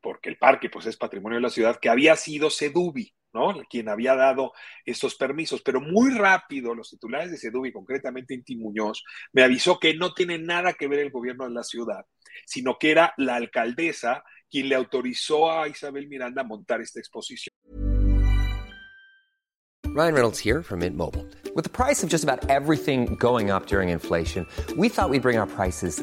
porque 0.00 0.28
el 0.28 0.38
parque 0.38 0.70
pues 0.70 0.86
es 0.86 0.96
patrimonio 0.96 1.36
de 1.36 1.42
la 1.42 1.50
ciudad, 1.50 1.78
que 1.80 1.88
había 1.88 2.16
sido 2.16 2.50
Sedubi, 2.50 3.12
¿no? 3.32 3.54
Quien 3.68 3.88
había 3.88 4.14
dado 4.14 4.52
estos 4.84 5.14
permisos, 5.16 5.62
pero 5.62 5.80
muy 5.80 6.10
rápido 6.10 6.74
los 6.74 6.90
titulares 6.90 7.30
de 7.30 7.36
Sedubi, 7.36 7.72
concretamente 7.72 8.34
Inti 8.34 8.56
Muñoz, 8.56 9.02
me 9.32 9.42
avisó 9.42 9.78
que 9.78 9.94
no 9.94 10.14
tiene 10.14 10.38
nada 10.38 10.72
que 10.74 10.88
ver 10.88 11.00
el 11.00 11.10
gobierno 11.10 11.44
de 11.44 11.54
la 11.54 11.62
ciudad, 11.62 12.04
sino 12.46 12.78
que 12.78 12.90
era 12.90 13.14
la 13.16 13.36
alcaldesa 13.36 14.24
quien 14.48 14.68
le 14.68 14.74
autorizó 14.74 15.50
a 15.50 15.68
Isabel 15.68 16.08
Miranda 16.08 16.42
a 16.42 16.44
montar 16.44 16.80
esta 16.80 17.00
exposición. 17.00 17.52
Ryan 19.96 20.12
Reynolds 20.12 20.38
here 20.38 20.62
from 20.62 20.80
Mint 20.80 20.94
Mobile. 20.94 21.24
With 21.54 21.64
the 21.64 21.70
price 21.70 22.02
of 22.02 22.10
just 22.10 22.22
about 22.22 22.50
everything 22.50 23.16
going 23.16 23.50
up 23.50 23.66
during 23.66 23.88
inflation, 23.88 24.46
we 24.76 24.90
thought 24.90 25.08
we'd 25.08 25.22
bring 25.22 25.38
our 25.38 25.46
prices 25.46 26.02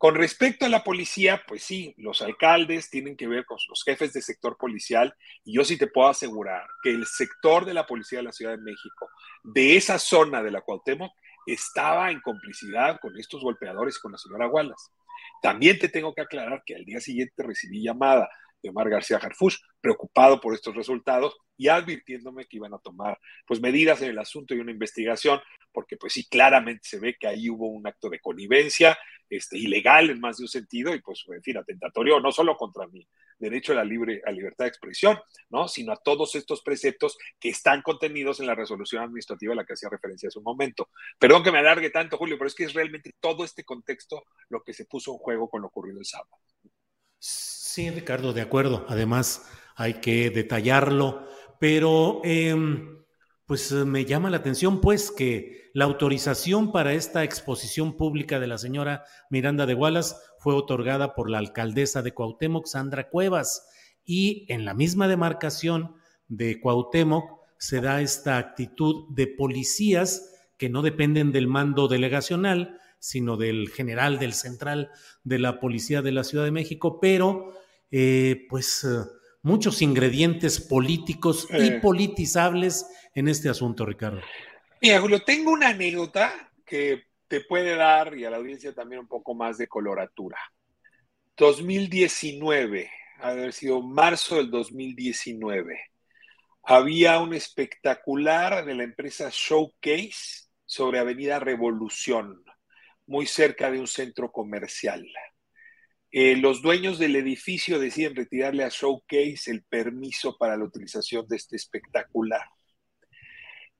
Con 0.00 0.14
respecto 0.14 0.64
a 0.64 0.70
la 0.70 0.82
policía, 0.82 1.42
pues 1.46 1.62
sí, 1.62 1.94
los 1.98 2.22
alcaldes 2.22 2.88
tienen 2.88 3.18
que 3.18 3.28
ver 3.28 3.44
con 3.44 3.58
los 3.68 3.84
jefes 3.84 4.14
de 4.14 4.22
sector 4.22 4.56
policial 4.56 5.14
y 5.44 5.52
yo 5.52 5.62
sí 5.62 5.76
te 5.76 5.88
puedo 5.88 6.08
asegurar 6.08 6.66
que 6.82 6.88
el 6.88 7.04
sector 7.04 7.66
de 7.66 7.74
la 7.74 7.86
policía 7.86 8.20
de 8.20 8.22
la 8.22 8.32
Ciudad 8.32 8.52
de 8.52 8.62
México, 8.62 9.10
de 9.44 9.76
esa 9.76 9.98
zona 9.98 10.42
de 10.42 10.52
la 10.52 10.62
Cuauhtémoc, 10.62 11.12
estaba 11.44 12.10
en 12.10 12.22
complicidad 12.22 12.98
con 12.98 13.18
estos 13.18 13.42
golpeadores 13.42 13.98
y 13.98 14.00
con 14.00 14.12
la 14.12 14.16
señora 14.16 14.48
Wallace. 14.48 14.90
También 15.42 15.78
te 15.78 15.90
tengo 15.90 16.14
que 16.14 16.22
aclarar 16.22 16.62
que 16.64 16.76
al 16.76 16.86
día 16.86 17.02
siguiente 17.02 17.42
recibí 17.42 17.82
llamada 17.82 18.30
de 18.62 18.70
Omar 18.70 18.88
García 18.88 19.18
Harfush, 19.18 19.58
preocupado 19.82 20.40
por 20.40 20.54
estos 20.54 20.74
resultados 20.74 21.36
y 21.58 21.68
advirtiéndome 21.68 22.46
que 22.46 22.56
iban 22.56 22.72
a 22.72 22.78
tomar 22.78 23.18
pues 23.46 23.60
medidas 23.60 24.00
en 24.00 24.08
el 24.08 24.18
asunto 24.18 24.54
y 24.54 24.60
una 24.60 24.72
investigación, 24.72 25.40
porque 25.72 25.98
pues 25.98 26.14
sí, 26.14 26.26
claramente 26.26 26.88
se 26.88 26.98
ve 26.98 27.16
que 27.20 27.26
ahí 27.26 27.50
hubo 27.50 27.68
un 27.68 27.86
acto 27.86 28.08
de 28.08 28.18
connivencia 28.18 28.98
este, 29.30 29.56
ilegal 29.56 30.10
en 30.10 30.20
más 30.20 30.36
de 30.36 30.44
un 30.44 30.48
sentido 30.48 30.94
y 30.94 31.00
pues, 31.00 31.24
en 31.28 31.42
fin, 31.42 31.56
atentatorio 31.56 32.20
no 32.20 32.32
solo 32.32 32.56
contra 32.56 32.86
mi 32.88 33.06
derecho 33.38 33.72
a 33.72 33.76
la 33.76 33.84
libre, 33.84 34.20
a 34.26 34.30
libertad 34.32 34.64
de 34.64 34.68
expresión, 34.68 35.18
¿no? 35.48 35.68
Sino 35.68 35.92
a 35.92 35.96
todos 35.96 36.34
estos 36.34 36.62
preceptos 36.62 37.16
que 37.38 37.48
están 37.48 37.80
contenidos 37.80 38.40
en 38.40 38.46
la 38.46 38.54
resolución 38.54 39.02
administrativa 39.02 39.52
a 39.52 39.56
la 39.56 39.64
que 39.64 39.72
hacía 39.72 39.88
referencia 39.88 40.28
hace 40.28 40.38
un 40.38 40.44
momento. 40.44 40.90
Perdón 41.18 41.42
que 41.42 41.52
me 41.52 41.58
alargue 41.58 41.90
tanto, 41.90 42.18
Julio, 42.18 42.36
pero 42.36 42.48
es 42.48 42.54
que 42.54 42.64
es 42.64 42.74
realmente 42.74 43.14
todo 43.20 43.44
este 43.44 43.64
contexto 43.64 44.24
lo 44.48 44.62
que 44.62 44.74
se 44.74 44.84
puso 44.84 45.12
en 45.12 45.18
juego 45.18 45.48
con 45.48 45.62
lo 45.62 45.68
ocurrido 45.68 45.98
el 45.98 46.04
sábado. 46.04 46.36
Sí, 47.18 47.88
Ricardo, 47.90 48.32
de 48.32 48.42
acuerdo. 48.42 48.84
Además, 48.88 49.48
hay 49.76 49.94
que 50.00 50.30
detallarlo, 50.30 51.26
pero 51.58 52.20
eh, 52.24 52.54
pues 53.50 53.72
me 53.72 54.04
llama 54.04 54.30
la 54.30 54.36
atención, 54.36 54.80
pues, 54.80 55.10
que 55.10 55.72
la 55.74 55.84
autorización 55.84 56.70
para 56.70 56.92
esta 56.92 57.24
exposición 57.24 57.96
pública 57.96 58.38
de 58.38 58.46
la 58.46 58.58
señora 58.58 59.02
Miranda 59.28 59.66
de 59.66 59.74
Wallace 59.74 60.14
fue 60.38 60.54
otorgada 60.54 61.16
por 61.16 61.28
la 61.28 61.38
alcaldesa 61.38 62.00
de 62.00 62.14
Cuauhtémoc, 62.14 62.66
Sandra 62.66 63.08
Cuevas, 63.08 63.68
y 64.04 64.46
en 64.52 64.64
la 64.64 64.72
misma 64.72 65.08
demarcación 65.08 65.96
de 66.28 66.60
Cuauhtémoc 66.60 67.40
se 67.58 67.80
da 67.80 68.00
esta 68.00 68.38
actitud 68.38 69.06
de 69.08 69.26
policías 69.26 70.32
que 70.56 70.68
no 70.68 70.82
dependen 70.82 71.32
del 71.32 71.48
mando 71.48 71.88
delegacional, 71.88 72.78
sino 73.00 73.36
del 73.36 73.68
general, 73.70 74.20
del 74.20 74.34
central 74.34 74.92
de 75.24 75.40
la 75.40 75.58
Policía 75.58 76.02
de 76.02 76.12
la 76.12 76.22
Ciudad 76.22 76.44
de 76.44 76.52
México, 76.52 77.00
pero 77.00 77.52
eh, 77.90 78.46
pues 78.48 78.84
eh, 78.84 79.10
muchos 79.42 79.82
ingredientes 79.82 80.60
políticos 80.60 81.46
y 81.50 81.68
Eh. 81.68 81.80
politizables 81.80 82.86
en 83.14 83.28
este 83.28 83.48
asunto, 83.48 83.86
Ricardo. 83.86 84.20
Mira, 84.80 85.00
Julio, 85.00 85.20
tengo 85.22 85.50
una 85.52 85.68
anécdota 85.68 86.32
que 86.64 87.04
te 87.28 87.40
puede 87.42 87.76
dar 87.76 88.16
y 88.16 88.24
a 88.24 88.30
la 88.30 88.38
audiencia 88.38 88.72
también 88.74 89.00
un 89.00 89.08
poco 89.08 89.34
más 89.34 89.58
de 89.58 89.66
coloratura. 89.68 90.38
2019, 91.36 92.90
ha 93.20 93.34
de 93.34 93.40
haber 93.40 93.52
sido 93.52 93.82
marzo 93.82 94.36
del 94.36 94.50
2019, 94.50 95.78
había 96.62 97.18
un 97.20 97.34
espectacular 97.34 98.64
de 98.64 98.74
la 98.74 98.84
empresa 98.84 99.30
Showcase 99.32 100.48
sobre 100.66 100.98
Avenida 100.98 101.38
Revolución, 101.38 102.44
muy 103.06 103.26
cerca 103.26 103.70
de 103.70 103.80
un 103.80 103.86
centro 103.86 104.30
comercial. 104.30 105.06
Eh, 106.12 106.36
los 106.36 106.60
dueños 106.60 106.98
del 106.98 107.14
edificio 107.14 107.78
deciden 107.78 108.16
retirarle 108.16 108.64
a 108.64 108.68
Showcase 108.68 109.50
el 109.50 109.62
permiso 109.62 110.36
para 110.36 110.56
la 110.56 110.64
utilización 110.64 111.26
de 111.28 111.36
este 111.36 111.54
espectacular. 111.54 112.42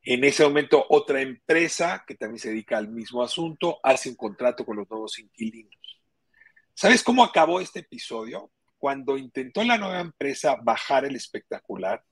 En 0.02 0.22
ese 0.24 0.44
momento, 0.44 0.86
otra 0.88 1.20
empresa 1.20 2.04
que 2.06 2.14
también 2.14 2.38
se 2.38 2.50
dedica 2.50 2.78
al 2.78 2.88
mismo 2.88 3.22
asunto 3.22 3.80
hace 3.82 4.08
un 4.08 4.14
contrato 4.14 4.64
con 4.64 4.76
los 4.76 4.88
nuevos 4.88 5.18
inquilinos. 5.18 5.74
¿Sabes 6.72 7.02
cómo 7.02 7.24
acabó 7.24 7.60
este 7.60 7.80
episodio? 7.80 8.50
Cuando 8.78 9.18
intentó 9.18 9.62
la 9.64 9.76
nueva 9.76 10.00
empresa 10.00 10.56
bajar 10.62 11.04
el 11.04 11.16
espectacular, 11.16 12.02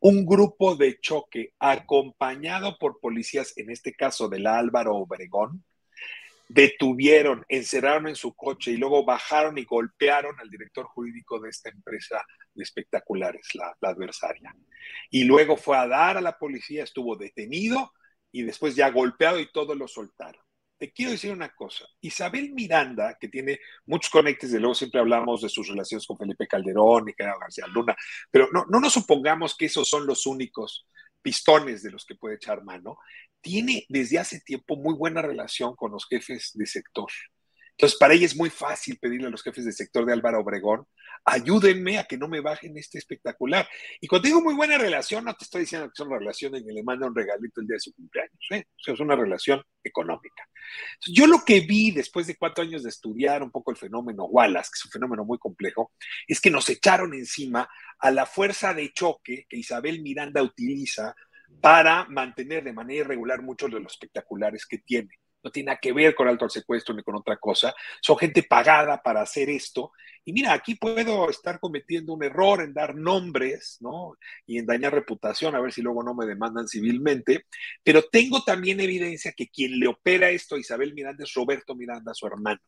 un 0.00 0.26
grupo 0.26 0.76
de 0.76 0.98
choque 1.00 1.54
acompañado 1.58 2.76
por 2.78 3.00
policías, 3.00 3.56
en 3.56 3.70
este 3.70 3.94
caso 3.94 4.28
de 4.28 4.46
Álvaro 4.46 4.96
Obregón, 4.96 5.64
detuvieron, 6.48 7.44
encerraron 7.48 8.08
en 8.08 8.16
su 8.16 8.34
coche 8.34 8.72
y 8.72 8.76
luego 8.78 9.04
bajaron 9.04 9.58
y 9.58 9.64
golpearon 9.64 10.40
al 10.40 10.48
director 10.48 10.86
jurídico 10.86 11.38
de 11.38 11.50
esta 11.50 11.68
empresa 11.68 12.24
de 12.54 12.62
espectaculares, 12.62 13.48
la, 13.54 13.76
adversaria. 13.82 14.54
Y 15.10 15.24
luego 15.24 15.56
fue 15.56 15.76
a 15.76 15.86
dar 15.86 16.16
a 16.16 16.22
la 16.22 16.38
policía, 16.38 16.84
estuvo 16.84 17.16
detenido 17.16 17.92
y 18.32 18.42
después 18.42 18.74
ya 18.74 18.90
golpeado 18.90 19.38
y 19.38 19.52
todos 19.52 19.76
lo 19.76 19.86
soltaron. 19.86 20.42
Te 20.78 20.92
quiero 20.92 21.10
decir 21.10 21.32
una 21.32 21.54
cosa, 21.54 21.84
Isabel 22.00 22.52
Miranda, 22.52 23.18
que 23.20 23.28
tiene 23.28 23.58
muchos 23.84 24.10
conectes, 24.10 24.52
de 24.52 24.60
luego 24.60 24.76
siempre 24.76 25.00
hablamos 25.00 25.42
de 25.42 25.48
sus 25.48 25.68
relaciones 25.68 26.06
con 26.06 26.16
Felipe 26.16 26.46
Calderón 26.46 27.08
y 27.08 27.14
Gerardo 27.16 27.40
García 27.40 27.66
Luna, 27.66 27.96
pero 28.30 28.48
no, 28.52 28.64
no 28.70 28.78
nos 28.78 28.92
supongamos 28.92 29.56
que 29.56 29.66
esos 29.66 29.88
son 29.88 30.06
los 30.06 30.24
únicos 30.24 30.86
pistones 31.20 31.82
de 31.82 31.90
los 31.90 32.06
que 32.06 32.14
puede 32.14 32.36
echar 32.36 32.62
mano, 32.62 32.98
tiene 33.40 33.86
desde 33.88 34.18
hace 34.18 34.40
tiempo 34.40 34.76
muy 34.76 34.94
buena 34.94 35.22
relación 35.22 35.74
con 35.76 35.92
los 35.92 36.06
jefes 36.08 36.52
de 36.54 36.66
sector. 36.66 37.10
Entonces, 37.78 37.96
para 37.96 38.12
ella 38.12 38.26
es 38.26 38.34
muy 38.34 38.50
fácil 38.50 38.98
pedirle 38.98 39.28
a 39.28 39.30
los 39.30 39.42
jefes 39.42 39.64
de 39.64 39.70
sector 39.70 40.04
de 40.04 40.12
Álvaro 40.12 40.40
Obregón, 40.40 40.84
ayúdenme 41.24 41.98
a 41.98 42.04
que 42.04 42.18
no 42.18 42.26
me 42.26 42.40
bajen 42.40 42.76
este 42.76 42.98
espectacular. 42.98 43.68
Y 44.00 44.08
cuando 44.08 44.26
digo 44.26 44.42
muy 44.42 44.54
buena 44.54 44.78
relación, 44.78 45.24
no 45.24 45.34
te 45.34 45.44
estoy 45.44 45.60
diciendo 45.60 45.86
que 45.86 45.94
son 45.94 46.10
relaciones 46.10 46.64
que 46.64 46.72
le 46.72 46.82
manda 46.82 47.06
un 47.06 47.14
regalito 47.14 47.60
el 47.60 47.68
día 47.68 47.76
de 47.76 47.80
su 47.80 47.94
cumpleaños, 47.94 48.46
¿eh? 48.50 48.64
o 48.66 48.82
sea, 48.82 48.94
es 48.94 49.00
una 49.00 49.14
relación 49.14 49.62
económica. 49.84 50.42
Entonces, 50.94 51.14
yo 51.14 51.28
lo 51.28 51.44
que 51.44 51.60
vi 51.60 51.92
después 51.92 52.26
de 52.26 52.36
cuatro 52.36 52.64
años 52.64 52.82
de 52.82 52.88
estudiar 52.88 53.44
un 53.44 53.52
poco 53.52 53.70
el 53.70 53.76
fenómeno 53.76 54.24
Wallace, 54.24 54.70
que 54.72 54.78
es 54.78 54.84
un 54.86 54.90
fenómeno 54.90 55.24
muy 55.24 55.38
complejo, 55.38 55.92
es 56.26 56.40
que 56.40 56.50
nos 56.50 56.68
echaron 56.70 57.14
encima 57.14 57.68
a 58.00 58.10
la 58.10 58.26
fuerza 58.26 58.74
de 58.74 58.92
choque 58.92 59.46
que 59.48 59.56
Isabel 59.56 60.02
Miranda 60.02 60.42
utiliza 60.42 61.14
para 61.60 62.06
mantener 62.06 62.64
de 62.64 62.72
manera 62.72 63.04
irregular 63.04 63.42
muchos 63.42 63.70
de 63.70 63.80
los 63.80 63.92
espectaculares 63.92 64.66
que 64.66 64.78
tiene. 64.78 65.10
No 65.42 65.50
tiene 65.50 65.66
nada 65.68 65.78
que 65.80 65.92
ver 65.92 66.14
con 66.14 66.26
alto 66.26 66.44
al 66.44 66.50
secuestro 66.50 66.94
ni 66.94 67.02
con 67.02 67.14
otra 67.14 67.36
cosa. 67.36 67.74
Son 68.02 68.18
gente 68.18 68.42
pagada 68.42 69.00
para 69.02 69.22
hacer 69.22 69.48
esto. 69.50 69.92
Y 70.24 70.32
mira, 70.32 70.52
aquí 70.52 70.74
puedo 70.74 71.30
estar 71.30 71.60
cometiendo 71.60 72.12
un 72.12 72.24
error 72.24 72.60
en 72.60 72.74
dar 72.74 72.94
nombres, 72.96 73.78
¿no? 73.80 74.14
Y 74.46 74.58
en 74.58 74.66
dañar 74.66 74.92
reputación, 74.92 75.54
a 75.54 75.60
ver 75.60 75.72
si 75.72 75.80
luego 75.80 76.02
no 76.02 76.14
me 76.14 76.26
demandan 76.26 76.66
civilmente. 76.66 77.46
Pero 77.84 78.02
tengo 78.02 78.42
también 78.42 78.80
evidencia 78.80 79.32
que 79.32 79.48
quien 79.48 79.78
le 79.78 79.86
opera 79.86 80.28
esto 80.30 80.56
a 80.56 80.58
Isabel 80.60 80.92
Miranda 80.92 81.24
es 81.24 81.32
Roberto 81.34 81.74
Miranda, 81.74 82.14
su 82.14 82.26
hermano. 82.26 82.60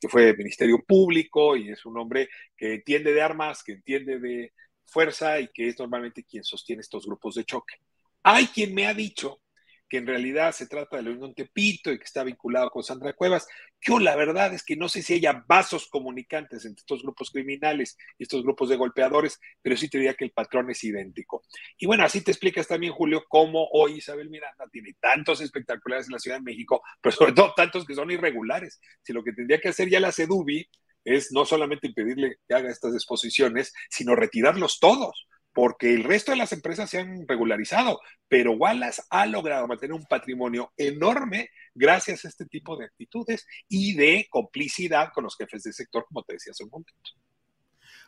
que 0.00 0.08
fue 0.08 0.34
Ministerio 0.36 0.82
Público 0.86 1.56
y 1.56 1.70
es 1.70 1.84
un 1.86 1.98
hombre 1.98 2.28
que 2.56 2.74
entiende 2.74 3.12
de 3.14 3.22
armas, 3.22 3.62
que 3.62 3.72
entiende 3.72 4.18
de 4.18 4.52
fuerza 4.86 5.40
y 5.40 5.48
que 5.48 5.68
es 5.68 5.78
normalmente 5.78 6.24
quien 6.24 6.44
sostiene 6.44 6.80
estos 6.80 7.06
grupos 7.06 7.36
de 7.36 7.44
choque. 7.44 7.76
Hay 8.24 8.46
quien 8.46 8.74
me 8.74 8.86
ha 8.86 8.94
dicho 8.94 9.42
que 9.86 9.98
en 9.98 10.06
realidad 10.06 10.52
se 10.52 10.66
trata 10.66 10.96
de 10.96 11.02
León 11.02 11.34
Tepito 11.34 11.92
y 11.92 11.98
que 11.98 12.04
está 12.04 12.24
vinculado 12.24 12.70
con 12.70 12.82
Sandra 12.82 13.12
Cuevas. 13.12 13.46
Yo 13.86 13.98
la 13.98 14.16
verdad 14.16 14.54
es 14.54 14.64
que 14.64 14.76
no 14.76 14.88
sé 14.88 15.02
si 15.02 15.12
haya 15.12 15.44
vasos 15.46 15.88
comunicantes 15.88 16.64
entre 16.64 16.80
estos 16.80 17.02
grupos 17.02 17.30
criminales 17.30 17.98
y 18.18 18.22
estos 18.22 18.42
grupos 18.42 18.70
de 18.70 18.76
golpeadores, 18.76 19.38
pero 19.60 19.76
sí 19.76 19.90
te 19.90 19.98
diría 19.98 20.14
que 20.14 20.24
el 20.24 20.30
patrón 20.30 20.70
es 20.70 20.82
idéntico. 20.82 21.44
Y 21.76 21.84
bueno, 21.84 22.02
así 22.02 22.22
te 22.22 22.30
explicas 22.30 22.66
también, 22.66 22.94
Julio, 22.94 23.24
cómo 23.28 23.68
hoy 23.72 23.98
Isabel 23.98 24.30
Miranda 24.30 24.64
tiene 24.72 24.96
tantos 24.98 25.42
espectaculares 25.42 26.06
en 26.06 26.12
la 26.12 26.18
Ciudad 26.18 26.38
de 26.38 26.44
México, 26.44 26.82
pero 27.02 27.14
sobre 27.14 27.32
todo 27.32 27.52
tantos 27.54 27.84
que 27.84 27.94
son 27.94 28.10
irregulares. 28.10 28.80
Si 29.02 29.12
lo 29.12 29.22
que 29.22 29.32
tendría 29.32 29.60
que 29.60 29.68
hacer 29.68 29.90
ya 29.90 30.00
la 30.00 30.12
CEDUBI 30.12 30.66
es 31.04 31.30
no 31.30 31.44
solamente 31.44 31.88
impedirle 31.88 32.38
que 32.48 32.54
haga 32.54 32.70
estas 32.70 32.94
exposiciones, 32.94 33.74
sino 33.90 34.16
retirarlos 34.16 34.80
todos 34.80 35.28
porque 35.54 35.94
el 35.94 36.02
resto 36.02 36.32
de 36.32 36.36
las 36.36 36.52
empresas 36.52 36.90
se 36.90 36.98
han 36.98 37.26
regularizado, 37.26 38.00
pero 38.28 38.52
Wallace 38.52 39.02
ha 39.08 39.24
logrado 39.24 39.68
mantener 39.68 39.94
un 39.94 40.04
patrimonio 40.04 40.72
enorme 40.76 41.48
gracias 41.74 42.24
a 42.24 42.28
este 42.28 42.44
tipo 42.44 42.76
de 42.76 42.86
actitudes 42.86 43.46
y 43.68 43.94
de 43.94 44.26
complicidad 44.28 45.10
con 45.14 45.24
los 45.24 45.36
jefes 45.36 45.62
del 45.62 45.72
sector, 45.72 46.04
como 46.08 46.24
te 46.24 46.34
decía 46.34 46.50
hace 46.50 46.64
un 46.64 46.70
momento. 46.70 46.92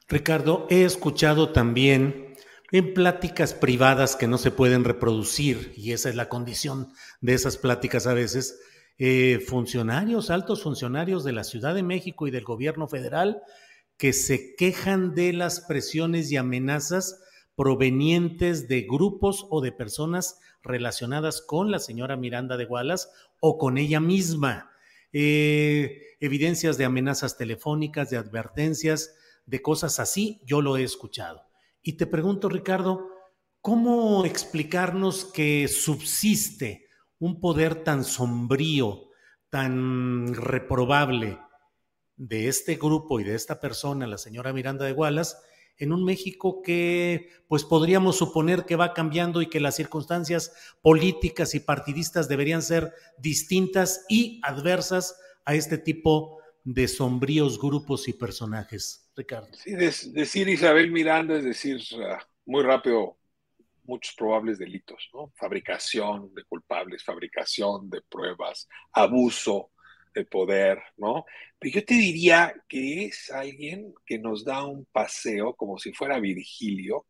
Ricardo, 0.08 0.66
he 0.70 0.84
escuchado 0.84 1.52
también 1.52 2.34
en 2.72 2.94
pláticas 2.94 3.54
privadas 3.54 4.16
que 4.16 4.26
no 4.26 4.38
se 4.38 4.50
pueden 4.50 4.82
reproducir, 4.82 5.72
y 5.76 5.92
esa 5.92 6.08
es 6.08 6.16
la 6.16 6.28
condición 6.28 6.92
de 7.20 7.34
esas 7.34 7.56
pláticas 7.56 8.08
a 8.08 8.14
veces, 8.14 8.60
eh, 8.98 9.38
funcionarios, 9.46 10.30
altos 10.30 10.64
funcionarios 10.64 11.22
de 11.22 11.32
la 11.32 11.44
Ciudad 11.44 11.74
de 11.76 11.84
México 11.84 12.26
y 12.26 12.32
del 12.32 12.44
gobierno 12.44 12.88
federal 12.88 13.40
que 13.98 14.12
se 14.12 14.56
quejan 14.56 15.14
de 15.14 15.32
las 15.32 15.60
presiones 15.60 16.30
y 16.32 16.36
amenazas 16.36 17.22
provenientes 17.56 18.68
de 18.68 18.82
grupos 18.82 19.46
o 19.50 19.60
de 19.60 19.72
personas 19.72 20.38
relacionadas 20.62 21.40
con 21.40 21.70
la 21.70 21.78
señora 21.78 22.16
Miranda 22.16 22.56
de 22.56 22.66
Wallace 22.66 23.08
o 23.40 23.58
con 23.58 23.78
ella 23.78 23.98
misma. 23.98 24.70
Eh, 25.12 26.02
evidencias 26.20 26.76
de 26.76 26.84
amenazas 26.84 27.36
telefónicas, 27.36 28.10
de 28.10 28.18
advertencias, 28.18 29.14
de 29.46 29.62
cosas 29.62 29.98
así, 29.98 30.40
yo 30.44 30.60
lo 30.60 30.76
he 30.76 30.82
escuchado. 30.82 31.46
Y 31.82 31.94
te 31.94 32.06
pregunto, 32.06 32.48
Ricardo, 32.48 33.08
¿cómo 33.60 34.24
explicarnos 34.24 35.24
que 35.24 35.68
subsiste 35.68 36.86
un 37.18 37.40
poder 37.40 37.82
tan 37.84 38.04
sombrío, 38.04 39.08
tan 39.48 40.34
reprobable 40.34 41.38
de 42.16 42.48
este 42.48 42.76
grupo 42.76 43.20
y 43.20 43.24
de 43.24 43.34
esta 43.34 43.60
persona, 43.60 44.06
la 44.06 44.18
señora 44.18 44.52
Miranda 44.52 44.84
de 44.84 44.92
Wallace, 44.92 45.36
en 45.78 45.92
un 45.92 46.04
México 46.04 46.62
que 46.62 47.30
pues 47.48 47.64
podríamos 47.64 48.16
suponer 48.16 48.64
que 48.64 48.76
va 48.76 48.94
cambiando 48.94 49.42
y 49.42 49.48
que 49.48 49.60
las 49.60 49.76
circunstancias 49.76 50.52
políticas 50.82 51.54
y 51.54 51.60
partidistas 51.60 52.28
deberían 52.28 52.62
ser 52.62 52.92
distintas 53.18 54.04
y 54.08 54.40
adversas 54.42 55.18
a 55.44 55.54
este 55.54 55.78
tipo 55.78 56.40
de 56.64 56.88
sombríos 56.88 57.60
grupos 57.60 58.08
y 58.08 58.12
personajes, 58.12 59.10
Ricardo. 59.14 59.48
Sí, 59.52 59.72
decir 59.74 60.48
Isabel 60.48 60.90
Miranda 60.90 61.36
es 61.36 61.44
decir 61.44 61.80
muy 62.44 62.62
rápido 62.62 63.18
muchos 63.84 64.14
probables 64.16 64.58
delitos, 64.58 65.08
¿no? 65.14 65.32
Fabricación 65.36 66.34
de 66.34 66.42
culpables, 66.44 67.04
fabricación 67.04 67.88
de 67.88 68.02
pruebas, 68.02 68.68
abuso, 68.92 69.70
de 70.16 70.24
poder, 70.24 70.82
¿no? 70.96 71.24
Pero 71.58 71.74
yo 71.74 71.84
te 71.84 71.94
diría 71.94 72.54
que 72.68 73.04
es 73.04 73.30
alguien 73.30 73.94
que 74.06 74.18
nos 74.18 74.44
da 74.44 74.64
un 74.64 74.86
paseo 74.86 75.54
como 75.54 75.78
si 75.78 75.92
fuera 75.92 76.18
Virgilio 76.18 77.06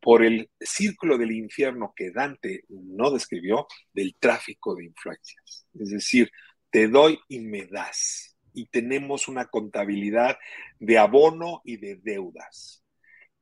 por 0.00 0.24
el 0.24 0.50
círculo 0.58 1.18
del 1.18 1.32
infierno 1.32 1.92
que 1.94 2.10
Dante 2.10 2.64
no 2.68 3.10
describió 3.10 3.66
del 3.92 4.16
tráfico 4.18 4.74
de 4.74 4.86
influencias. 4.86 5.66
Es 5.78 5.90
decir, 5.90 6.30
te 6.70 6.88
doy 6.88 7.18
y 7.28 7.40
me 7.40 7.66
das. 7.66 8.36
Y 8.54 8.66
tenemos 8.66 9.28
una 9.28 9.46
contabilidad 9.46 10.38
de 10.78 10.98
abono 10.98 11.60
y 11.64 11.76
de 11.76 11.96
deudas. 11.96 12.82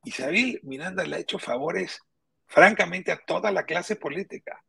Isabel 0.03 0.59
Miranda 0.63 1.05
le 1.05 1.15
ha 1.15 1.19
hecho 1.19 1.39
favores, 1.39 1.99
francamente, 2.47 3.11
a 3.11 3.21
toda 3.25 3.51
la 3.51 3.63
clase 3.63 3.95
política. 3.95 4.61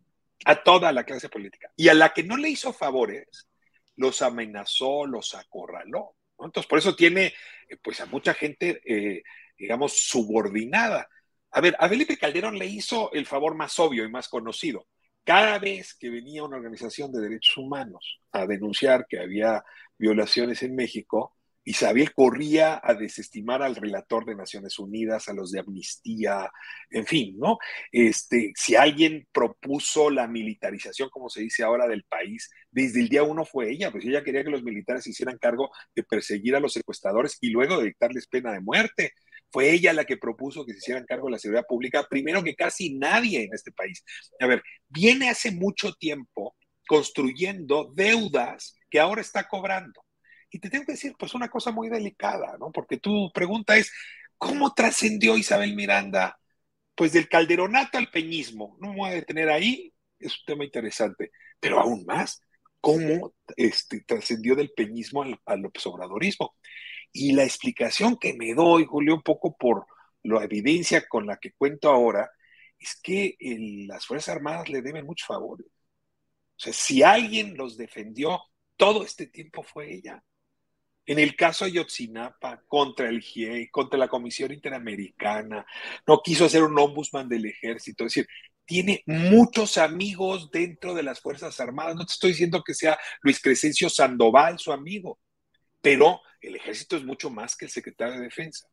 A 0.45 0.63
toda 0.63 0.93
la 0.93 1.05
clase 1.05 1.29
política. 1.29 1.73
Y 1.77 1.89
a 1.89 1.95
la 1.95 2.13
que 2.13 2.23
no 2.23 2.37
le 2.37 2.51
hizo 2.51 2.73
favores, 2.73 3.49
los 3.97 4.23
amenazó, 4.23 5.07
los 5.07 5.35
acorraló. 5.35 6.17
Entonces, 6.39 6.69
por 6.69 6.79
eso 6.79 6.95
tiene 6.95 7.33
eh, 7.69 7.77
pues 7.83 8.01
a 8.01 8.07
mucha 8.07 8.35
gente, 8.35 8.81
eh, 8.85 9.23
digamos, 9.59 9.93
subordinada. 9.93 11.09
A 11.51 11.61
ver, 11.61 11.77
a 11.79 11.89
Felipe 11.89 12.17
Calderón 12.19 12.59
le 12.59 12.67
hizo 12.67 13.13
el 13.13 13.27
favor 13.27 13.55
más 13.55 13.79
obvio 13.79 14.05
y 14.05 14.11
más 14.11 14.29
conocido. 14.29 14.87
Cada 15.25 15.59
vez 15.59 15.95
que 15.95 16.11
venía 16.11 16.45
una 16.45 16.57
organización 16.57 17.11
de 17.13 17.21
derechos 17.21 17.57
humanos 17.57 18.21
a 18.33 18.47
denunciar 18.47 19.07
que 19.09 19.19
había 19.19 19.65
violaciones 19.99 20.63
en 20.63 20.77
México, 20.77 21.36
Isabel 21.67 22.15
corría 22.15 22.81
a 22.83 22.95
desestimar 22.95 23.61
al 23.61 23.75
relator 23.75 24.25
de 24.25 24.37
Naciones 24.37 24.79
Unidas, 24.79 25.29
a 25.29 25.33
los 25.33 25.51
de 25.51 25.59
Amnistía, 25.59 26.49
en 26.91 27.05
fin, 27.07 27.35
¿no? 27.39 27.59
Este, 27.91 28.53
si 28.55 28.77
alguien 28.77 29.27
propuso 29.33 30.09
la 30.09 30.29
militarización, 30.29 31.11
como 31.11 31.29
se 31.29 31.43
dice 31.43 31.65
ahora, 31.65 31.89
del 31.89 32.05
país, 32.05 32.49
desde 32.71 33.01
el 33.01 33.09
día 33.09 33.25
uno 33.25 33.45
fue 33.45 33.69
ella, 33.69 33.91
pues 33.91 34.05
ella 34.05 34.23
quería 34.23 34.45
que 34.45 34.51
los 34.51 34.63
militares 34.63 35.03
se 35.03 35.11
hicieran 35.11 35.39
cargo 35.39 35.71
de 35.95 36.05
perseguir 36.05 36.55
a 36.55 36.61
los 36.61 36.73
secuestradores 36.73 37.37
y 37.41 37.51
luego 37.51 37.79
de 37.79 37.87
dictarles 37.87 38.29
pena 38.29 38.53
de 38.53 38.61
muerte. 38.61 39.13
Fue 39.51 39.73
ella 39.73 39.93
la 39.93 40.05
que 40.05 40.17
propuso 40.17 40.65
que 40.65 40.73
se 40.73 40.79
hicieran 40.79 41.05
cargo 41.05 41.27
de 41.27 41.33
la 41.33 41.39
seguridad 41.39 41.67
pública, 41.69 42.07
primero 42.09 42.45
que 42.45 42.55
casi 42.55 42.95
nadie 42.95 43.43
en 43.43 43.53
este 43.53 43.73
país. 43.73 44.05
A 44.39 44.47
ver, 44.47 44.63
viene 44.89 45.31
hace 45.31 45.51
mucho 45.51 45.93
tiempo 45.95 46.55
construyendo 46.87 47.93
deudas 47.95 48.77
que 48.89 49.01
ahora 49.01 49.21
está 49.21 49.49
cobrando. 49.49 50.06
Y 50.51 50.59
te 50.59 50.71
tengo 50.71 50.85
que 50.87 50.93
decir, 50.93 51.15
pues 51.19 51.35
una 51.35 51.49
cosa 51.49 51.71
muy 51.73 51.89
delicada, 51.89 52.57
¿no? 52.59 52.71
Porque 52.73 52.99
tu 52.99 53.31
pregunta 53.33 53.77
es, 53.77 53.93
¿cómo 54.39 54.75
trascendió 54.75 55.37
Isabel 55.37 55.75
Miranda, 55.75 56.39
pues 56.95 57.13
del 57.13 57.29
calderonato 57.29 57.99
al 57.99 58.11
peñismo? 58.11 58.77
No 58.81 58.91
me 58.91 58.99
voy 58.99 59.11
a 59.11 59.15
detener 59.15 59.51
ahí, 59.51 59.93
es 60.19 60.39
un 60.39 60.45
tema 60.47 60.65
interesante, 60.65 61.31
pero 61.61 61.81
aún 61.81 62.05
más, 62.07 62.41
¿cómo 62.81 63.35
este, 63.57 64.03
trascendió 64.03 64.55
del 64.57 64.71
peñismo 64.71 65.23
al, 65.23 65.41
al 65.47 65.67
observadorismo? 65.67 66.57
Y 67.13 67.33
la 67.33 67.45
explicación 67.45 68.17
que 68.17 68.35
me 68.35 68.55
doy, 68.55 68.85
Julio, 68.85 69.15
un 69.15 69.23
poco 69.23 69.57
por 69.57 69.87
la 70.23 70.45
evidencia 70.45 71.07
con 71.09 71.27
la 71.27 71.37
que 71.39 71.53
cuento 71.53 71.91
ahora, 71.91 72.31
es 72.79 72.97
que 73.03 73.37
las 73.89 74.07
Fuerzas 74.07 74.35
Armadas 74.37 74.69
le 74.69 74.83
deben 74.83 75.07
muchos 75.07 75.27
favores. 75.27 75.67
O 75.67 76.59
sea, 76.59 76.73
si 76.73 77.03
alguien 77.03 77.57
los 77.57 77.77
defendió 77.77 78.41
todo 78.77 79.03
este 79.05 79.27
tiempo 79.27 79.63
fue 79.63 79.93
ella. 79.95 80.23
En 81.07 81.21
el 81.21 81.37
caso 81.37 81.65
Ayotzinapa, 81.65 82.63
contra 82.67 83.09
el 83.09 83.21
GIE, 83.21 83.71
contra 83.71 83.97
la 83.97 84.09
Comisión 84.09 84.53
Interamericana, 84.53 85.65
no 86.05 86.21
quiso 86.21 86.47
hacer 86.47 86.65
un 86.65 86.77
ombudsman 86.77 87.29
del 87.29 87.47
ejército. 87.47 88.05
Es 88.05 88.15
decir, 88.15 88.29
tiene 88.65 89.05
muchos 89.07 89.79
amigos 89.79 90.51
dentro 90.51 90.95
de 90.95 91.05
las 91.05 91.21
Fuerzas 91.21 91.61
Armadas. 91.61 91.95
No 91.95 92.05
te 92.05 92.13
estoy 92.13 92.31
diciendo 92.31 92.65
que 92.65 92.75
sea 92.75 92.99
Luis 93.23 93.41
Crescencio 93.41 93.89
Sandoval 93.89 94.59
su 94.59 94.73
amigo, 94.73 95.21
pero 95.81 96.21
el 96.41 96.57
ejército 96.57 96.97
es 96.97 97.05
mucho 97.05 97.31
más 97.31 97.57
que 97.57 97.67
el 97.67 97.71
secretario 97.71 98.17
de 98.17 98.23
Defensa. 98.23 98.67